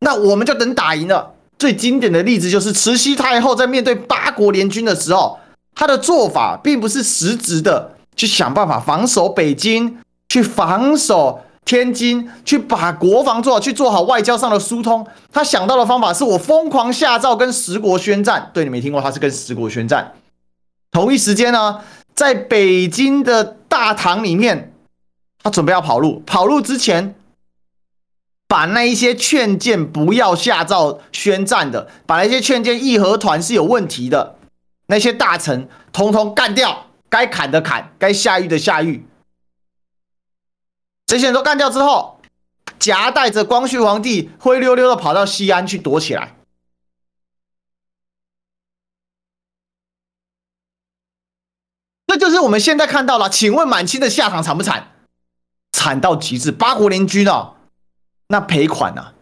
[0.00, 1.34] 那我们就能打赢了。
[1.56, 5.38] 最经典的例子就是慈禧太后在面对八国联军的时候，
[5.76, 7.92] 她的做法并不是实质的。
[8.16, 15.06] 去想办法防守北京，去防守天津，去把国防做好，去做好外交上的疏通。
[15.32, 18.50] 他想到的方法是我疯狂下诏跟十国宣战。
[18.54, 20.14] 对，你没听过，他是跟十国宣战。
[20.92, 21.80] 同一时间呢，
[22.14, 24.72] 在北京的大堂里面，
[25.42, 26.22] 他准备要跑路。
[26.24, 27.16] 跑路之前，
[28.46, 34.36] 把那一些劝谏不要下诏宣战的，把那些劝谏义和团是有问题的
[34.86, 36.86] 那些大臣，通通干掉。
[37.08, 39.06] 该砍的砍，该下狱的下狱。
[41.06, 42.20] 这些人都干掉之后，
[42.78, 46.36] 夹带着光绪皇帝灰溜溜的跑到西安去躲起来。
[52.06, 53.30] 这就是我们现在看到了。
[53.30, 54.92] 请问满清的下场惨不惨？
[55.72, 56.50] 惨到极致。
[56.50, 57.56] 八国联军哦，
[58.28, 59.14] 那赔款呢、啊？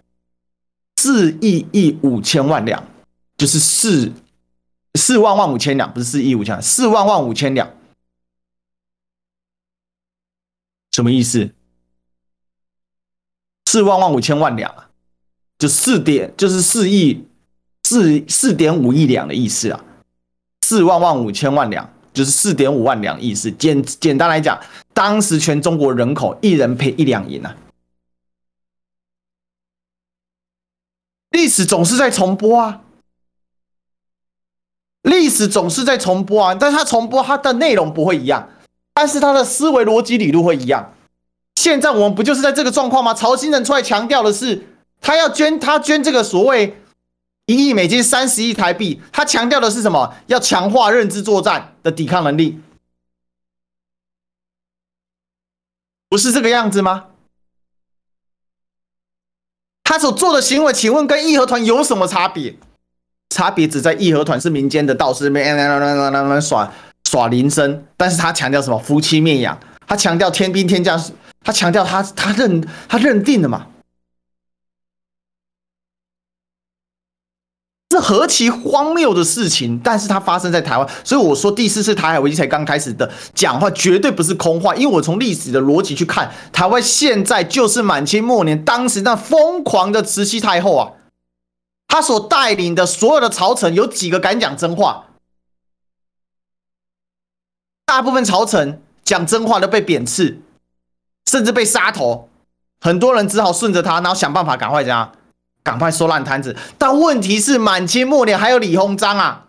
[0.96, 2.86] 四亿亿五千万两，
[3.36, 4.12] 就是四。
[4.96, 7.68] 四万万五千两，不是四亿五千两，四万万五千两，
[10.92, 11.52] 什么意思？
[13.66, 14.88] 四万万五千万两啊，
[15.58, 17.26] 就四点，就是四亿
[17.84, 19.84] 四四点五亿两的意思啊。
[20.62, 23.50] 四万万五千万两，就是四点五万两意思。
[23.52, 24.58] 简简单来讲，
[24.92, 27.54] 当时全中国人口一人赔一两银啊。
[31.30, 32.80] 历史总是在重播啊。
[35.02, 38.48] 历史总是在重播啊，但它重播它的内容不会一样，
[38.94, 40.93] 但是它的思维逻辑理路会一样。
[41.64, 43.14] 现在我们不就是在这个状况吗？
[43.14, 44.66] 曹兴诚出来强调的是，
[45.00, 46.76] 他要捐，他捐这个所谓
[47.46, 50.14] 一亿美金、三十亿台币，他强调的是什么？
[50.26, 52.60] 要强化认知作战的抵抗能力，
[56.10, 57.06] 不是这个样子吗？
[59.84, 62.54] 他所做的行为，请问跟义和团有什么差别？
[63.30, 65.42] 差别只在义和团是民间的道士，那
[66.28, 66.70] 边耍
[67.08, 68.78] 耍铃声，但是他强调什么？
[68.78, 71.02] 夫妻灭养，他强调天兵天将，
[71.44, 73.68] 他强调他他认他认定的嘛？
[77.90, 79.78] 这何其荒谬的事情！
[79.78, 90.92] 但是它发生在台湾，所以我说第四次台海危机才刚开始的讲话绝对不是空话，因为我从历史的逻辑去看，台湾现在就是满清末年当时那疯狂的慈禧太后啊。
[91.86, 95.04] 他所带领的所有的朝臣，有几个敢讲真话？
[97.84, 100.40] 大部分朝臣讲真话都被贬斥，
[101.34, 102.28] 甚至被杀头。
[102.80, 105.10] 很多人只好顺着他，然后想办法赶快这样，
[105.64, 106.56] 赶快收烂摊子。
[106.78, 109.46] 但问题是，满清末年还有李鸿章啊？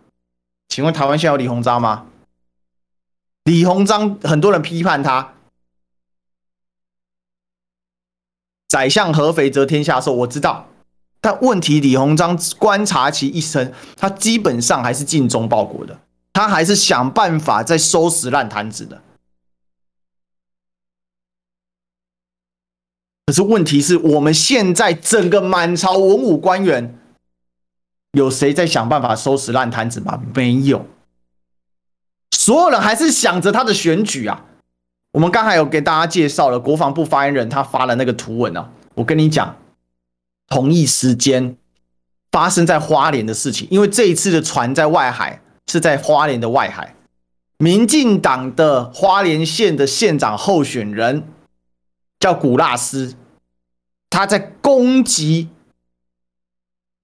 [0.68, 2.08] 请问台湾现在有李鸿章吗？
[3.44, 5.34] 李鸿章很多人批判他，
[8.68, 10.66] 宰相合肥则天下瘦，我知道。
[11.22, 16.00] 但问题，李鸿章观察其一生，他基本上还是尽忠报国的，
[16.34, 19.00] 他还是想办法在收拾烂摊子的。
[23.26, 26.98] 可是问题是我们现在整个满朝文武官员，
[28.12, 30.22] 有谁在想办法收拾烂摊子吗？
[30.34, 30.86] 没有，
[32.32, 34.46] 所有人还是想着他的选举啊。
[35.14, 39.56] 我们刚才有给大家介绍了国防部发言人他发了那个图文啊，我跟你讲。
[40.48, 41.58] 同一时间
[42.32, 46.94] 发生在花莲的事情，因为这一次的船在外海，是在花莲的外海。
[47.58, 51.24] 民进党的花莲县的县长候选人
[52.20, 53.16] 叫古纳斯，
[54.10, 55.50] 他在攻击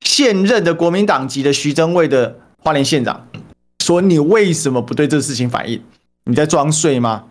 [0.02, 3.28] 现任的国民党籍的徐榛蔚的花莲县长，
[3.80, 5.84] 说你为什么不对这个事情反应？
[6.24, 7.26] 你在装睡吗？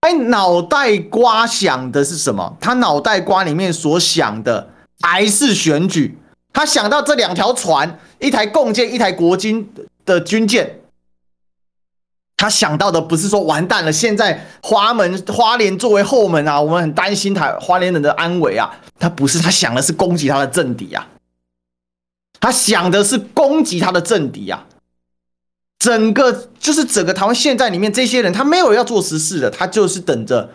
[0.00, 2.56] 哎，脑袋瓜想的是什么？
[2.60, 4.70] 他脑袋瓜里面所想的
[5.00, 6.18] 还是选举。
[6.52, 9.68] 他想到这两条船，一台共建，一台国军
[10.04, 10.80] 的军舰。
[12.36, 18.78] 他想到的不是说完蛋了，现在花门花莲作为后门啊，我们很担心台花莲人的安危啊。
[18.98, 21.08] 他不是，他想的是攻击他的政敌啊。
[22.38, 24.66] 他想的是攻击他的政敌啊。
[25.78, 30.50] 整个就是整个台湾现在里面这些人，他没有要做实事的，他就是等着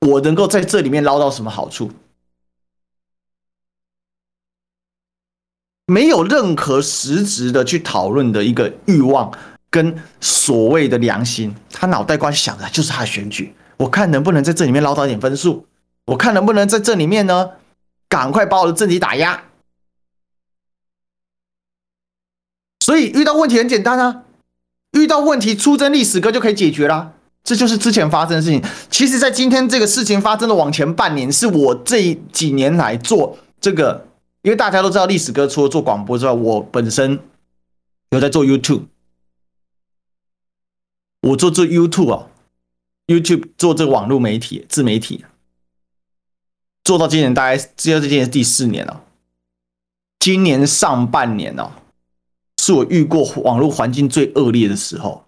[0.00, 1.90] 我能够在这里面捞到什么好处。
[5.86, 9.32] 没有任何实质的去讨论的一个欲望
[9.70, 13.54] 跟所谓的良心，他脑袋瓜想的就是他的选举。
[13.76, 15.66] 我看能不能在这里面捞到一点分数，
[16.06, 17.50] 我看能不能在这里面呢，
[18.08, 19.44] 赶快把我的政敌打压。
[22.84, 24.22] 所以遇到问题很简单啊，
[24.92, 27.12] 遇到问题出征历史哥就可以解决啦。
[27.44, 28.62] 这就是之前发生的事情。
[28.90, 34.06] 其实，在今天这个事情发生的往前半年，是我这几年来做这个。
[34.42, 37.18] 因为大家都知道，历史哥除了做广播之外，我本身
[38.10, 38.82] 有在做 YouTube。
[41.20, 42.26] 我做做 YouTube 啊
[43.06, 45.24] ，YouTube 做这个网络媒体、自媒体，
[46.84, 49.02] 做到今年大概只有今年是第四年了。
[50.20, 51.70] 今年上半年哦，
[52.60, 55.24] 是我遇过网络环境最恶劣的时候，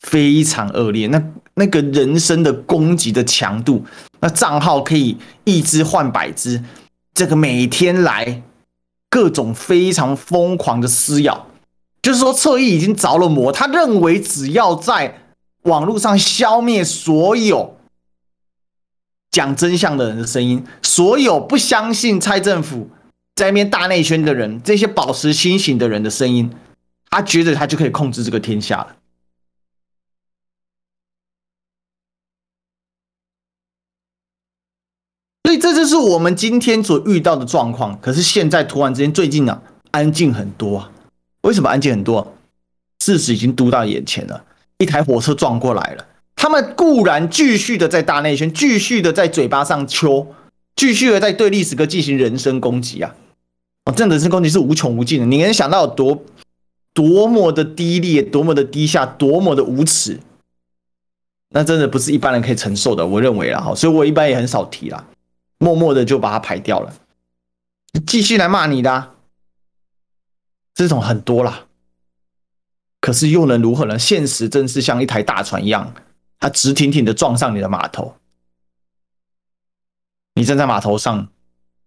[0.00, 1.06] 非常恶劣。
[1.08, 1.22] 那
[1.54, 3.84] 那个人身的攻击的强度，
[4.20, 6.62] 那账号可以一只换百只。
[7.12, 8.42] 这个每天来
[9.10, 11.46] 各种非常疯狂的撕咬，
[12.02, 13.50] 就是说侧翼已经着了魔。
[13.52, 15.22] 他认为只要在
[15.62, 17.78] 网络上消灭所有
[19.30, 22.90] 讲真相的人的声音，所有不相信蔡政府
[23.36, 26.52] 在那边大内宣的人，这些保持清醒的人的声音，
[27.08, 28.96] 他觉得他就可以控制这个天下了。
[35.44, 38.00] 所以这就是我们今天所遇到的状况。
[38.00, 39.62] 可是现在突然之间，最近呢、啊，
[39.92, 40.90] 安静很多啊。
[41.42, 42.34] 为什么案件很多？
[43.00, 44.44] 事实已经都到眼前了，
[44.78, 46.06] 一台火车撞过来了。
[46.36, 50.34] 他们固然继续的在大内宣，继续的在嘴巴上秋，
[50.76, 53.14] 继续的在对历史哥进行人身攻击啊！
[53.84, 55.26] 哦，这样的人身攻击是无穷无尽的。
[55.26, 56.24] 你能想到有多
[56.94, 60.20] 多么的低劣，多么的低下，多么的无耻？
[61.50, 63.04] 那真的不是一般人可以承受的。
[63.06, 65.04] 我认为啦，哈，所以我一般也很少提啦。
[65.58, 66.92] 默默的就把它排掉了，
[68.06, 69.11] 继续来骂你的、
[70.74, 71.66] 这种很多啦。
[73.00, 73.98] 可是又能如何呢？
[73.98, 75.92] 现实真是像一台大船一样，
[76.38, 78.14] 它直挺挺的撞上你的码头，
[80.34, 81.28] 你站在码头上，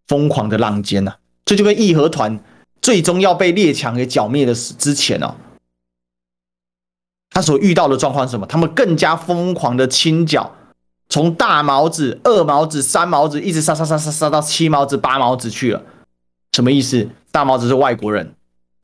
[0.08, 2.40] 疯狂的浪尖呐、啊，这就跟义和团
[2.82, 5.36] 最终要被列强给剿灭的之前哦，
[7.30, 8.46] 他所遇到的状况是什么？
[8.46, 10.56] 他们更加疯狂的清剿。
[11.08, 15.82] 从大毛子、二毛子、三毛子，一直杀杀杀杀杀到七毛子、八毛子去了，
[16.52, 17.08] 什么意思？
[17.32, 18.34] 大毛子是外国人，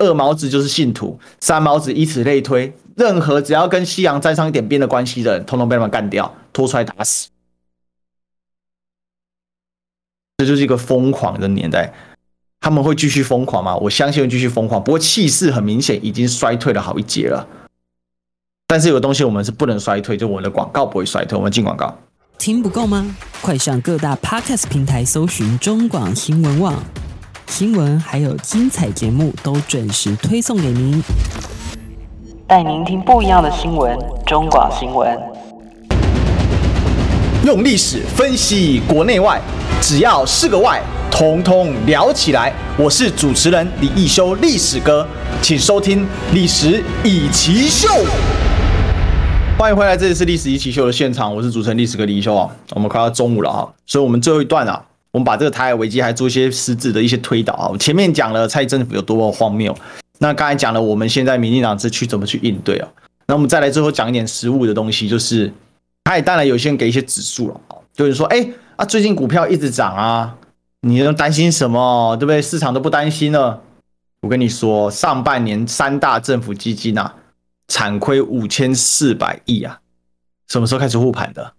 [0.01, 7.29] 二毛子就是信徒，三毛子以此类推，任何只要跟西洋沾上一点边的关系的人，统统被他们干掉，拖出来打死。
[10.37, 11.93] 这就是一个疯狂的年代，
[12.59, 13.75] 他们会继续疯狂吗？
[13.75, 17.47] 我相信会继续疯狂，不过气势很明显已经衰退了好一截了。
[18.65, 21.95] 但是有东西我们是不能衰退，就我们的广告不会衰退，我们进广告。
[22.39, 23.15] 听不够吗？
[23.41, 26.83] 快上各大 Podcast 平台搜寻中广新闻网，
[27.51, 31.03] 新闻还有精彩节目都准时推送给您，
[32.47, 33.93] 带您听不一样的新闻。
[34.25, 35.19] 中广新闻
[37.45, 39.41] 用历史分析国内外，
[39.81, 42.53] 只要是个“外”，统统聊起来。
[42.77, 45.05] 我是主持人李易修，历史哥，
[45.41, 47.89] 请收听《历史以奇秀》。
[49.57, 52.49] 欢迎回来，这里是历史一奇秀的现场，我是主持人历史哥李易修啊。
[52.69, 54.81] 我们快要中午了哈，所以我们最后一段啊，
[55.12, 57.67] 我们把这个台海危机还做一些实质的一些推导啊。
[57.69, 59.75] 我前面讲了蔡政府有多么荒谬，
[60.19, 62.90] 那刚才讲了我们现在民进党是去怎么去应对啊？
[63.27, 65.52] 那我们再来最后讲一点实物的东西，就是
[66.04, 70.35] 他也当然有些人给一些指数了啊，就是说，哎啊，最近股票一直涨啊，
[70.81, 72.15] 你能担心什么？
[72.17, 72.42] 对不对？
[72.42, 73.62] 市场都不担心了。
[74.21, 77.15] 我跟你说，上半年三大政府基金啊。
[77.67, 79.79] 惨亏五千四百亿啊！
[80.50, 81.54] 什么时候开始护盘的？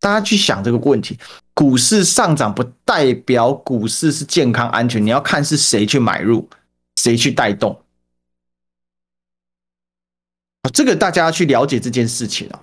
[0.00, 1.18] 大家去想这个问题。
[1.54, 6.48] 股市上涨不代表股市是健康安全，你要看是谁去买入，
[6.96, 7.82] 谁去带动。
[10.72, 12.60] 这个大家要去了解这件事情啊。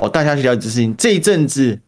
[0.00, 0.96] 哦，大家去了解这事情。
[0.96, 1.78] 这一阵子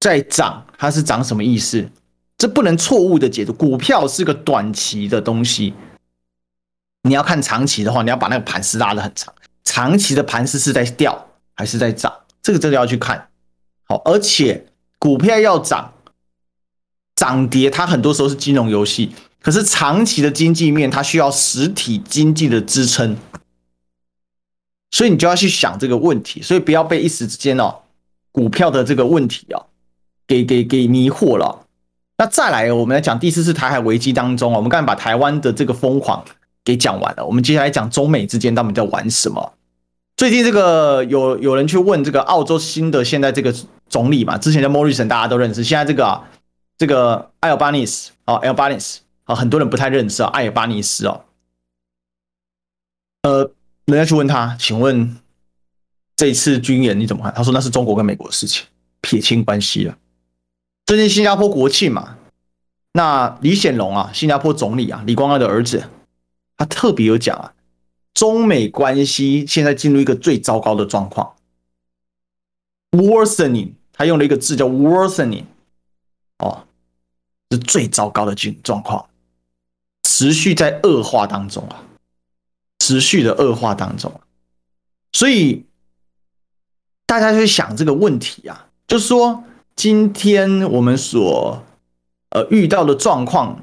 [0.00, 1.88] 在涨，它是涨什么意思？
[2.36, 3.52] 这不能错误的解读。
[3.52, 5.72] 股票是个短期的东西，
[7.02, 9.32] 你要看长期的话，你要把那个盘势拉得很长。
[9.64, 12.12] 长期的盘势是在掉还是在涨？
[12.42, 13.28] 这个真的要去看。
[13.84, 14.66] 好，而且
[14.98, 15.92] 股票要涨，
[17.14, 23.16] 涨跌它很多时候是金融游戏，可是长期的经济面它需要实体经济的支撑，
[24.90, 27.80] 所以你就要去想这个问题，所以不要被一时之间哦
[28.30, 29.60] 股票的这个问题啊
[30.26, 31.66] 给给给迷惑了。
[32.18, 36.24] 那再来，我们来讲第四次台海危机当中，我们刚才把台湾的这个疯狂
[36.64, 39.52] 给讲完了，我们接下来讲中美之间他们在玩什么。
[40.22, 43.52] 最近这个有有人去问这个澳洲新的现在这个
[43.88, 46.30] 总理嘛，之前的莫里森大家都认识，现在这个啊
[46.78, 51.24] 这个艾尔巴尼斯啊，艾尔巴尼斯啊，很多人不太认识啊，艾尔巴尼斯哦，
[53.22, 53.50] 呃，
[53.86, 55.16] 人家去问他，请问
[56.14, 57.34] 这次军演你怎么看？
[57.34, 58.64] 他说那是中国跟美国的事情，
[59.00, 59.98] 撇清关系了。
[60.86, 62.16] 最近新加坡国庆嘛，
[62.92, 65.82] 那李显龙啊，新加坡总理啊，李光耀的儿子，
[66.56, 67.52] 他特别有讲啊。
[68.14, 71.34] 中美关系现在进入一个最糟糕的状况
[72.90, 75.44] ，worsening，他用了一个字叫 worsening，
[76.38, 76.66] 哦，
[77.50, 79.08] 是最糟糕的状状况，
[80.04, 81.82] 持续在恶化当中啊，
[82.80, 84.20] 持续的恶化当中，
[85.12, 85.64] 所以
[87.06, 89.42] 大家去想这个问题啊，就是说
[89.74, 91.62] 今天我们所
[92.30, 93.58] 呃遇到的状况。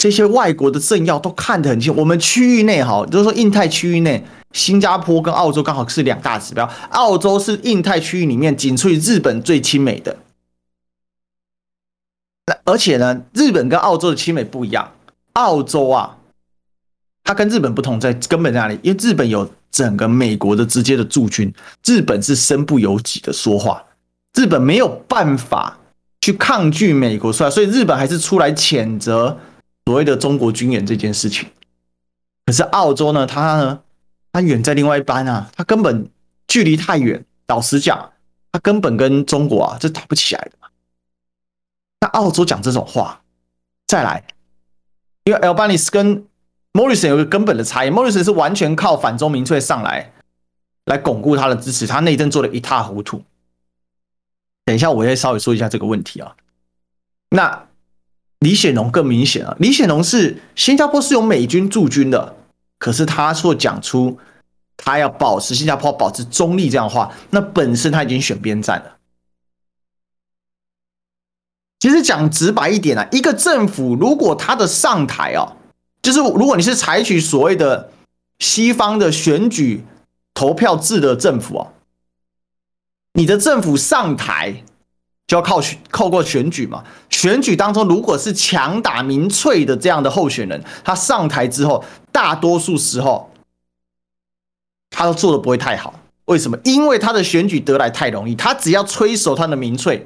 [0.00, 6.64] 这些外国的政要都看得很清，我们区域内哈，就是说印太区域内，新加坡跟澳洲刚好是两大指标。
[6.92, 10.16] 澳洲是印太区域里面仅次于日本最亲美的。
[12.46, 14.90] 那而且呢，日本跟澳洲的亲美不一样。
[15.34, 16.16] 澳洲啊，
[17.22, 18.80] 它跟日本不同在根本在哪里？
[18.82, 21.52] 因为日本有整个美国的直接的驻军，
[21.84, 23.84] 日本是身不由己的说话，
[24.32, 25.76] 日本没有办法
[26.22, 29.36] 去抗拒美国出来，所以日本还是出来谴责。
[29.86, 31.48] 所谓的中国军演这件事情，
[32.46, 33.26] 可是澳洲呢？
[33.26, 33.82] 它呢？
[34.32, 36.08] 它远在另外一班啊，它根本
[36.46, 37.24] 距离太远。
[37.48, 38.12] 老实讲，
[38.52, 40.68] 它根本跟中国啊，这打不起来的嘛。
[42.00, 43.22] 那澳洲讲这种话，
[43.88, 44.22] 再来，
[45.24, 46.24] 因为 Albanese 跟
[46.72, 50.12] Morrison 有个根本的差异，Morrison 是完全靠反中民粹上来，
[50.84, 53.24] 来巩固他的支持，他内政做的一塌糊涂。
[54.64, 56.36] 等一下，我再稍微说一下这个问题啊。
[57.30, 57.69] 那。
[58.40, 62.36] 李显龙更明显啊，李显龙是新加坡是有美军驻军的，
[62.78, 64.18] 可是他说讲出
[64.78, 68.96] 他要保持新加坡保持中立这样的话，那本身他已经选边站了。
[71.80, 75.56] 其实讲直白一点啊，一个政府如果他的上台啊，
[76.00, 77.90] 就是如果你是采取所谓的
[78.38, 79.84] 西方的选举
[80.32, 81.72] 投票制的政府啊，
[83.12, 84.64] 你的政府上台。
[85.30, 86.82] 就要靠选靠过选举嘛？
[87.08, 93.30] 选举当中，如果是强打民粹的这样的候选人，他上台之后，大多数时候
[94.90, 95.94] 他都做的不会太好。
[96.24, 96.58] 为什么？
[96.64, 100.04] 因为他的选举得来太容易，他只要吹熟他的民粹，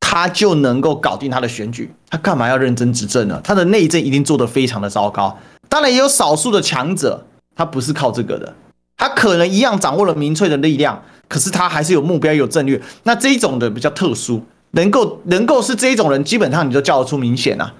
[0.00, 1.92] 他就能够搞定他的选举。
[2.08, 3.38] 他干嘛要认真执政呢？
[3.44, 5.38] 他的内政一定做得非常的糟糕。
[5.68, 8.54] 当然也有少数的强者，他不是靠这个的，
[8.96, 11.02] 他可能一样掌握了民粹的力量。
[11.30, 12.82] 可是他还是有目标、有战略。
[13.04, 17.72] 那这一种的比较特殊，能够能够是这一种人，基本上你就叫得出明显啊。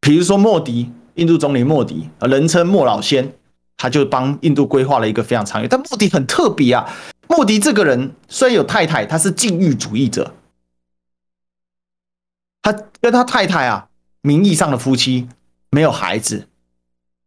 [0.00, 3.34] 比如说莫迪，印度总理莫迪，人称莫老先，
[3.76, 5.68] 他就帮印度规划了一个非常长远。
[5.70, 6.92] 但莫迪很特别啊，
[7.28, 10.34] 莫迪这个人虽然有太太，他是禁欲主义者，
[12.62, 13.86] 他跟他太太啊，
[14.22, 15.28] 名义上的夫妻
[15.70, 16.48] 没有孩子。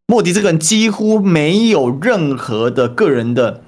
[0.08, 3.62] 莫迪这个人几乎没有任何的个人的。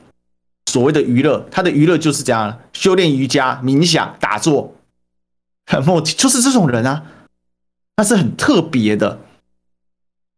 [0.67, 4.75] 所谓的娱乐，他的娱乐就是这样：修炼瑜伽、冥想、打坐。
[5.85, 7.03] 莫迪就是这种人啊，
[7.95, 9.19] 他是很特别的，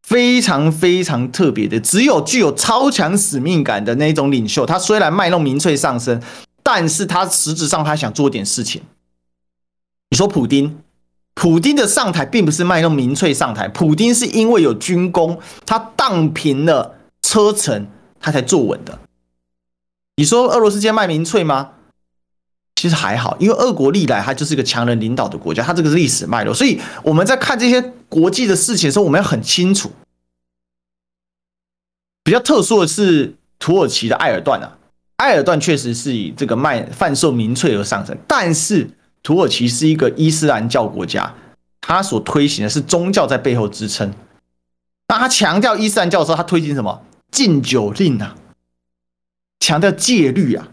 [0.03, 1.79] 非常非常特别的。
[1.79, 6.21] 只有具有超强使命感的那种领袖，他虽然卖弄民粹上升，
[6.63, 8.83] 但是他实质上他想做点事情。
[10.11, 10.79] 你说普丁，
[11.33, 17.87] 普丁的上台并不是卖弄民粹上台，普丁是因为有军功，他荡平了车臣，
[18.19, 18.99] 他才坐稳的。
[20.19, 21.69] 你说俄罗斯间卖民粹吗？
[22.75, 29.89] 其实还好，因为俄国历来它就是一个强人领导的国家，它这个是历史脉络，所以我们在看这些国际的事情的时候，我们要很清楚。
[32.21, 34.77] 比较特殊的是土耳其的埃尔段啊，
[35.19, 38.89] 埃尔段确实是以这个卖贩售民粹而上升，但是
[39.23, 41.33] 土耳其是一个伊斯兰教国家，
[41.79, 44.13] 它所推行的是宗教在背后支撑。
[45.07, 48.35] 那他强调伊斯兰教的时候，他推行什么禁酒令啊？
[49.69, 50.69] 强调戒律啊，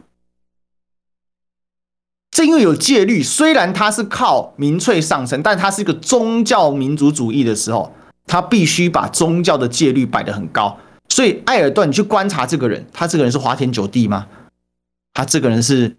[2.31, 7.95] 正因为有戒律，虽然它是靠民粹上升，但它是一个宗教民族主义的时候，
[8.25, 10.79] 他必须把宗教的戒律摆得很高。
[11.11, 14.29] 所以艾尔顿，你去观察这个人，他这个人是花天酒地吗？
[15.13, 15.99] 他这个人是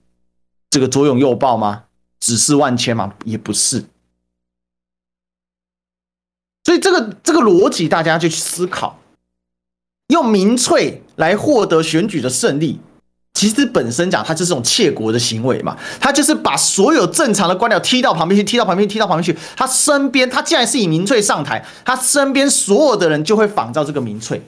[0.72, 1.84] 这个左拥右抱吗？
[2.20, 3.14] 指示万千吗？
[3.26, 3.86] 也不是。
[6.64, 9.00] 所以这个这个逻辑，大家就去思考，
[10.08, 12.80] 用民粹来获得选举的胜利，
[13.38, 15.78] 其实本身讲，它就是种窃国的行为嘛。
[16.00, 19.40] 他就是把所有正常的官僚踢到旁边去，踢到旁边，踢到旁边去。
[19.56, 24.42] 他身边，他既然是以民粹上台，他身边所有的人就会仿照这个民粹。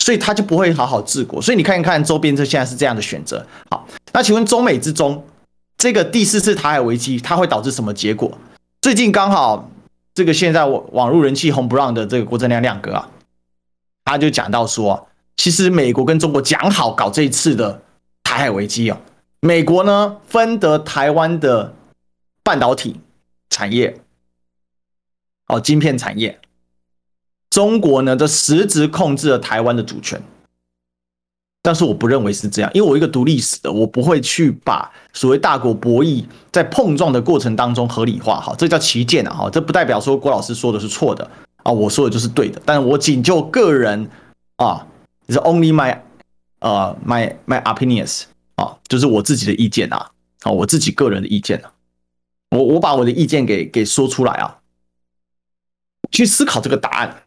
[0.00, 1.40] 所以他就不会好好治国。
[1.40, 3.46] 所以你看一看周边，这现在是这样的选择。
[3.70, 5.24] 好，那请问中美之中，
[5.76, 8.36] 这个第四次台海危机，它会导致什么结果？
[8.82, 9.70] 最近刚好
[10.12, 13.08] 这个现在网网络人气红不让的这个郭正亮亮哥啊，
[14.04, 15.06] 他就讲到说，
[15.36, 17.80] 其实美国跟中国讲好搞这一次的
[18.38, 18.98] 海危机哦，
[19.40, 21.74] 美国呢分得台湾的
[22.42, 23.00] 半导体
[23.50, 24.00] 产业，
[25.48, 26.38] 哦，晶片产业。
[27.50, 30.22] 中国呢，这实质控制了台湾的主权，
[31.62, 41.28] 但是我不认为是这样，因为我一个读历史的，我不会去把所谓大国博弈在碰撞的过程当中合理化，哈，这叫歧见啊，哈，这不代表说郭老师说的是错的
[41.64, 44.08] 啊，我说的就是对的，但是我仅就个人
[44.56, 44.86] 啊，
[45.28, 45.98] 是 only my
[46.60, 48.24] 呃 my my opinions
[48.56, 50.10] 啊，就是我自己的意见啊，
[50.42, 51.72] 啊，我自己个人的意见啊，
[52.50, 54.58] 我我把我的意见给给说出来啊，
[56.10, 57.22] 去思考这个答案。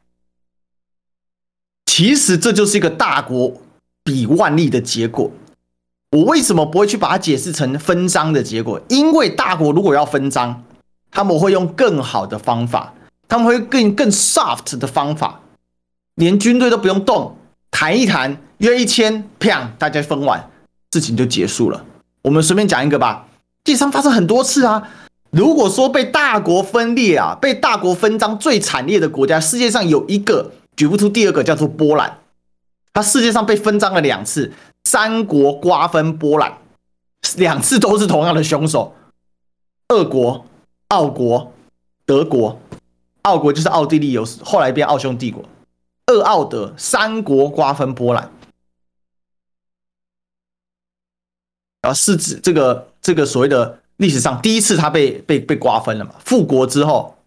[1.86, 3.62] 其实这就是一个大国
[4.04, 5.32] 比万利的结果。
[6.12, 8.82] 我为什么不会去把它解释成分赃的结果？
[8.90, 10.64] 因为大国如果要分赃，
[11.10, 12.94] 他们会用更好的方法，
[13.28, 15.42] 他们会更更 soft 的方法，
[16.16, 17.38] 连军队都不用动，
[17.70, 20.50] 谈一谈，约一千，啪，大家分完，
[20.92, 21.84] 事情就结束了。
[22.22, 23.26] 我们随便讲一个吧，
[23.64, 24.88] 地上发生很多次啊。
[25.32, 30.52] 如果说被大国分裂啊，被大国分赃最惨烈的国家，世界上有一个。
[30.78, 32.20] 举不出第二个叫做波兰，
[32.94, 34.52] 它世界上被分赃了两次，
[34.86, 36.54] 三国瓜分波兰，
[37.36, 38.96] 两次都是同样的凶手，
[39.90, 40.46] 俄国、
[40.88, 41.52] 奥国、
[42.06, 42.60] 德国，
[43.24, 45.44] 奥国就是奥地利，有后来变奥匈帝国，
[46.08, 48.32] 俄奥德三国瓜分波兰，
[51.82, 57.18] 然后是指这个这个所谓的历史上第一次他被被被瓜分了嘛，复国之后，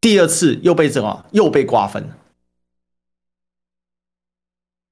[0.00, 2.08] 第二次又被怎么又被瓜分。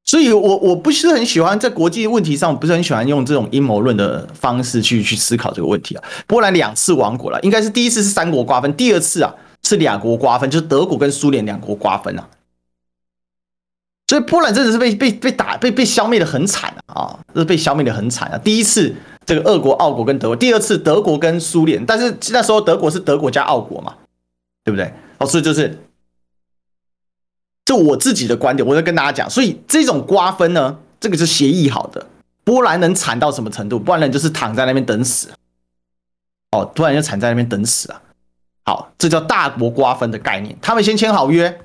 [0.09, 6.05] 所以，我我不是很喜欢在国际问题上，不是很喜欢用这种阴谋论的方式去去思考这个问题啊。
[6.29, 9.35] 波兰两次亡国了，应该是第一次是三国瓜分，第二次啊
[9.65, 12.29] 是两国瓜分，就是德国跟苏联两国瓜分啊。
[14.09, 18.39] 所以波兰真的是被被被打被被消灭的很惨啊，是被消灭的很惨啊。
[18.39, 18.95] 第一次
[19.25, 23.95] 这个俄国、奥国跟德国，第二次德国跟苏联，但是那时候德国是德国加奥国嘛，
[24.65, 24.93] 对不对？
[25.19, 25.79] 哦，所以就是。
[27.65, 32.07] 这我自己的观点，我在跟大家讲，所以这种瓜分呢，这个是协议好的。
[32.45, 33.77] 波兰能惨到什么程度？
[33.77, 35.29] 波兰人就是躺在那边等死。
[36.53, 38.01] 哦，突然就惨在那边等死啊。
[38.67, 40.57] 好，这叫大国瓜分的概念。
[40.63, 41.61] 他们先签好约，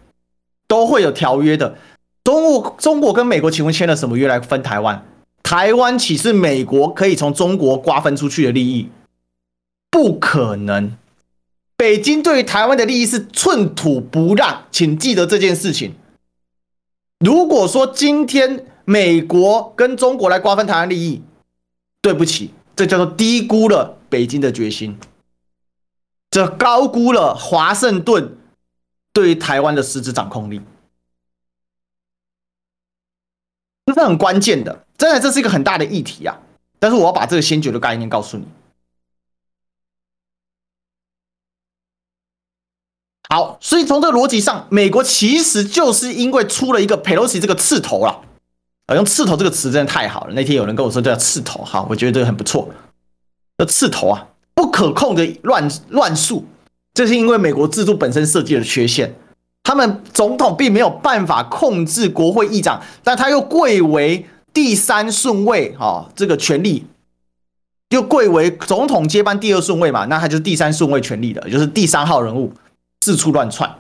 [0.67, 1.75] 都会有条约的。
[2.23, 5.05] 中国中国跟美国，请问签了什么约来分台湾？
[5.43, 8.89] 台湾岂是美国可以从中国瓜分出去的利益？
[9.89, 10.95] 不可能。
[11.75, 15.95] 北京对于台湾的利益是寸土不让，请记得这件事情。
[17.19, 21.23] 如果说今天美国跟中国来瓜分台湾利益，
[22.01, 24.97] 对不起，这叫做低估了北京的决心，
[26.29, 28.37] 这高估了华盛顿
[29.11, 30.61] 对于台湾的实质掌控力，
[33.85, 34.85] 这是很关键的。
[34.97, 36.37] 真的，这是一个很大的议题啊！
[36.77, 38.45] 但是我要把这个先决的概念告诉你。
[43.29, 48.21] 好，所以从这个逻辑上，美国其实就是因为出了一个佩洛西这个刺头了，
[48.87, 50.33] 啊，用刺头这个词真的太好了。
[50.33, 52.69] 那天有人跟我说叫刺头，哈，我觉得这个很不错。
[53.57, 56.45] 这刺头啊，不可控的乱乱数，
[56.93, 59.15] 这是因为美国制度本身设计的缺陷。
[59.63, 66.85] 他们总统并没有办法控制国会议长，但他又贵为第三顺位，哈，这个权力
[67.89, 72.53] 又贵为总统接班第二顺位嘛，那他就是第三顺位权力的，就是第三号人物。
[73.03, 73.77] 四处乱窜，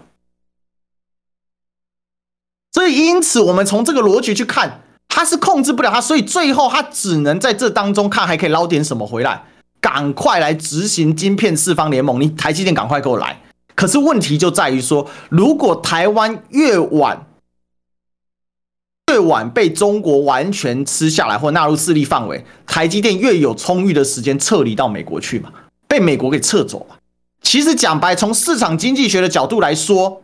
[2.71, 9.43] 所以因此我们从这个逻辑去看，他是控制不了他，所以最后他只能在这当中看还可以捞点什么回来，
[9.79, 12.19] 赶快来执行晶片四方联盟。
[12.19, 13.39] 你台积电赶快给我来！
[13.75, 17.27] 可是问题就在于说，如果台湾越晚
[19.11, 25.51] 越晚被中国完全吃下来或纳入势力范围，台积电越有充裕的时间撤离到美国去嘛，
[25.87, 26.95] 被美国给撤走嘛。
[27.41, 30.21] 其实讲白，从市场经济学的角度来说，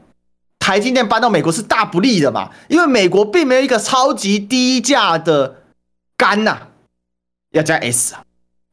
[0.59, 5.63] 台积电搬到美国是大不利的嘛，因为美国并没有一个超级低价的
[6.15, 6.67] 肝呐、
[7.51, 8.23] 要加 S 啊，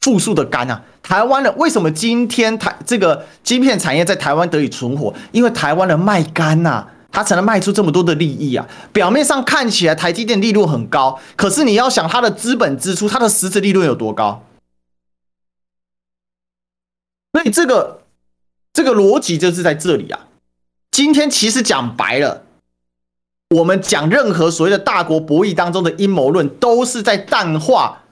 [0.05, 0.83] 复数的肝啊。
[1.03, 5.13] 台湾的为什么今天台这个晶片产业在台湾得以存活？
[5.33, 6.91] 因为台湾的卖肝呐、啊。
[7.15, 8.67] 他才能卖出这么多的利益啊！
[8.93, 14.43] 表面上看起来台积电利润很高，可是你要想它的资本支出，它的实质利润有多高？
[17.33, 18.03] 所以这个
[18.73, 20.27] 这个逻辑就是在这里啊！
[20.91, 22.43] 今天其实讲白了，
[23.51, 28.03] 我们讲任何所谓的大国博弈当中的阴谋论，都是在淡化，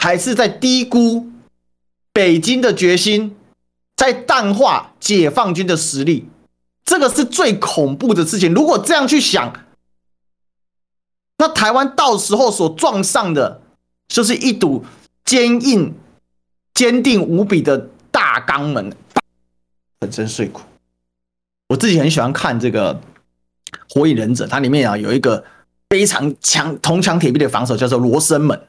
[0.00, 1.30] 还是在低估
[2.10, 3.36] 北京的决心，
[3.94, 6.26] 在淡化解放军的实力。
[6.86, 8.54] 这个是最恐怖的事情。
[8.54, 9.52] 如果这样去想，
[11.36, 13.60] 那台湾到时候所撞上的，
[14.08, 14.86] 就是一堵
[15.26, 15.94] 坚硬、
[16.72, 18.90] 坚定无比的大钢门，
[20.00, 20.62] 粉身碎骨。
[21.68, 22.94] 我自己很喜欢看这个
[23.90, 25.44] 《火影忍者》，它里面啊有一个
[25.90, 28.66] 非常强、铜墙铁壁的防守，叫做罗生门。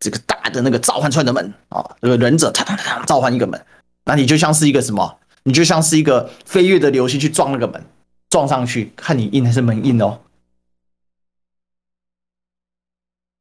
[0.00, 3.64] 这个大的那个召唤出来的门啊，这个忍者他他他召唤一个门，
[4.04, 5.18] 那你就像是一个什么？
[5.44, 7.84] 你就像是一个飞跃的流星去撞那个门，
[8.30, 10.20] 撞上去看你硬还是门硬哦。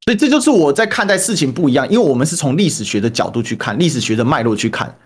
[0.06, 5.00] 所以这就是我在看待事情不一样，因为我们是从历史学的角度去看，历史学的脉络去看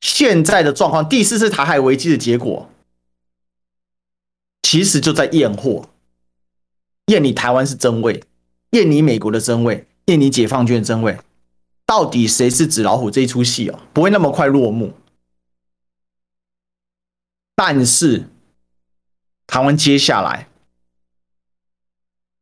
[0.00, 1.08] 现在的状况。
[1.08, 2.68] 第四次台海危机的结果，
[4.62, 5.88] 其实就在验货，
[7.06, 8.24] 验你台湾是真伪，
[8.70, 11.18] 验你美国的真伪，验你解放军的真伪，
[11.86, 13.10] 到底谁是纸老虎？
[13.10, 14.92] 这一出戏哦，不会那么快落幕。
[17.54, 18.28] 但是，
[19.46, 20.48] 台湾接下来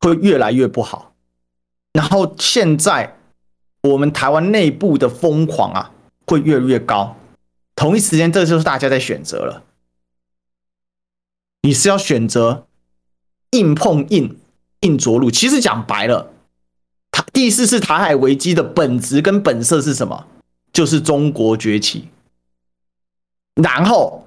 [0.00, 1.14] 会越来越不好。
[1.92, 3.18] 然后现在
[3.82, 5.92] 我们台湾内部的疯狂啊，
[6.26, 7.16] 会越来越高。
[7.74, 9.64] 同一时间，这就是大家在选择了。
[11.62, 12.68] 你是要选择
[13.50, 14.38] 硬碰硬、
[14.80, 15.30] 硬着陆？
[15.30, 16.32] 其实讲白了，
[17.32, 20.26] 第四次台海危机的本质跟本色是什么？
[20.72, 22.08] 就是中国崛起。
[23.54, 24.24] 然后。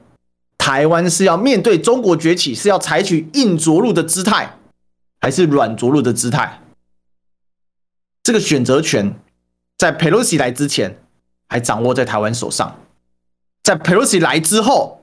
[0.63, 4.59] 台湾是要面对中国崛起，是要采取硬着陆的姿态，
[5.19, 6.61] 还是软着陆的姿态？
[8.21, 9.19] 这个选择权
[9.75, 10.99] 在佩洛西来之前
[11.47, 12.79] 还掌握在台湾手上，
[13.63, 15.01] 在佩洛西来之后，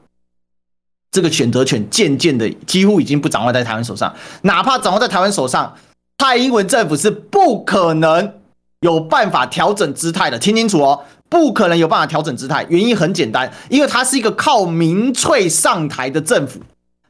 [1.11, 4.15] 这个选择权渐渐的几乎已经不掌握在台湾手上。
[4.43, 5.77] 哪怕掌握在台湾手上，
[6.19, 8.35] 蔡英文政府是不可能
[8.81, 10.39] 有办法调整姿态的。
[10.39, 11.05] 听清楚哦。
[11.31, 16.59] 不可能有办法调整姿态，原因很简单，因为它是一个靠民粹上台的政府，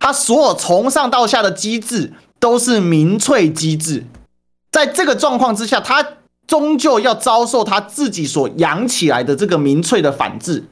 [0.00, 4.04] 它所有从上到下的机制都是民粹机制，
[4.72, 6.04] 在这个状况之下，它
[6.48, 10.64] 终究要遭受他自己所养起来的这个民粹的反制。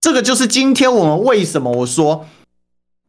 [0.00, 2.26] 这个就是今天我们为什么我说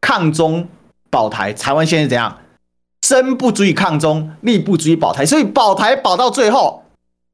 [0.02, 0.68] 抗中
[1.08, 2.40] 保台，台湾现在怎样，
[3.04, 6.82] 身不足以抗中，力不足以保台，所以保台保到最后。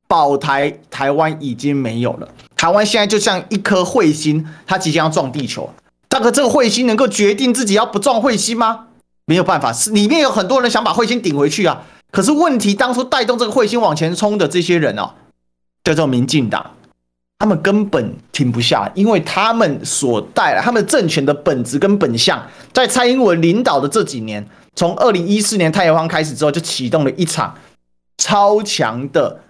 [0.08, 2.26] 保台，台湾已经没有了。
[2.56, 5.70] 台湾现在就像一颗彗星，它即将要撞地球。
[6.08, 8.86] 大哥这个彗星能够决定自己要不撞彗星吗？
[9.26, 11.82] 没有办法，是里面有很多人想把彗星顶回去啊。
[12.10, 15.10] 可是问题，当初带动这个彗星往前冲的这些人哦，
[15.84, 16.72] 叫做民进党，
[17.38, 24.44] 他们根本停不下，因为他们所带来他们政权的本质跟本相，在蔡英文领导的这几年，
[24.80, 27.58] 从二零一四年太阳花开始之后，就启动了一场
[28.16, 29.42] 超强的。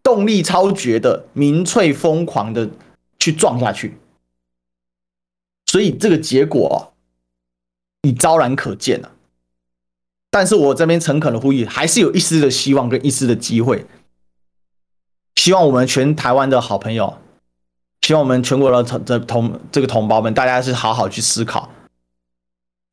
[0.00, 2.70] 动力超绝的民粹疯狂的
[3.18, 3.98] 去撞下去，
[5.66, 6.94] 所以这个结果啊，
[8.02, 9.10] 你昭然可见了。
[10.30, 13.84] 但是我这边诚恳的呼吁，还是有一丝的希望跟一丝的机会。
[15.34, 17.18] 希望我们全台湾的好朋友，
[18.02, 21.68] 希望我们全国的同这同这个同胞们，大家是好好去思考，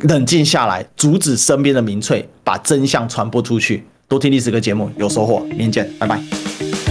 [0.03, 3.83] 冷静下来，阻止身边的民粹把真相传播出去。
[4.07, 5.39] 多听历史哥节目，有收获。
[5.49, 6.82] 明天见，拜拜。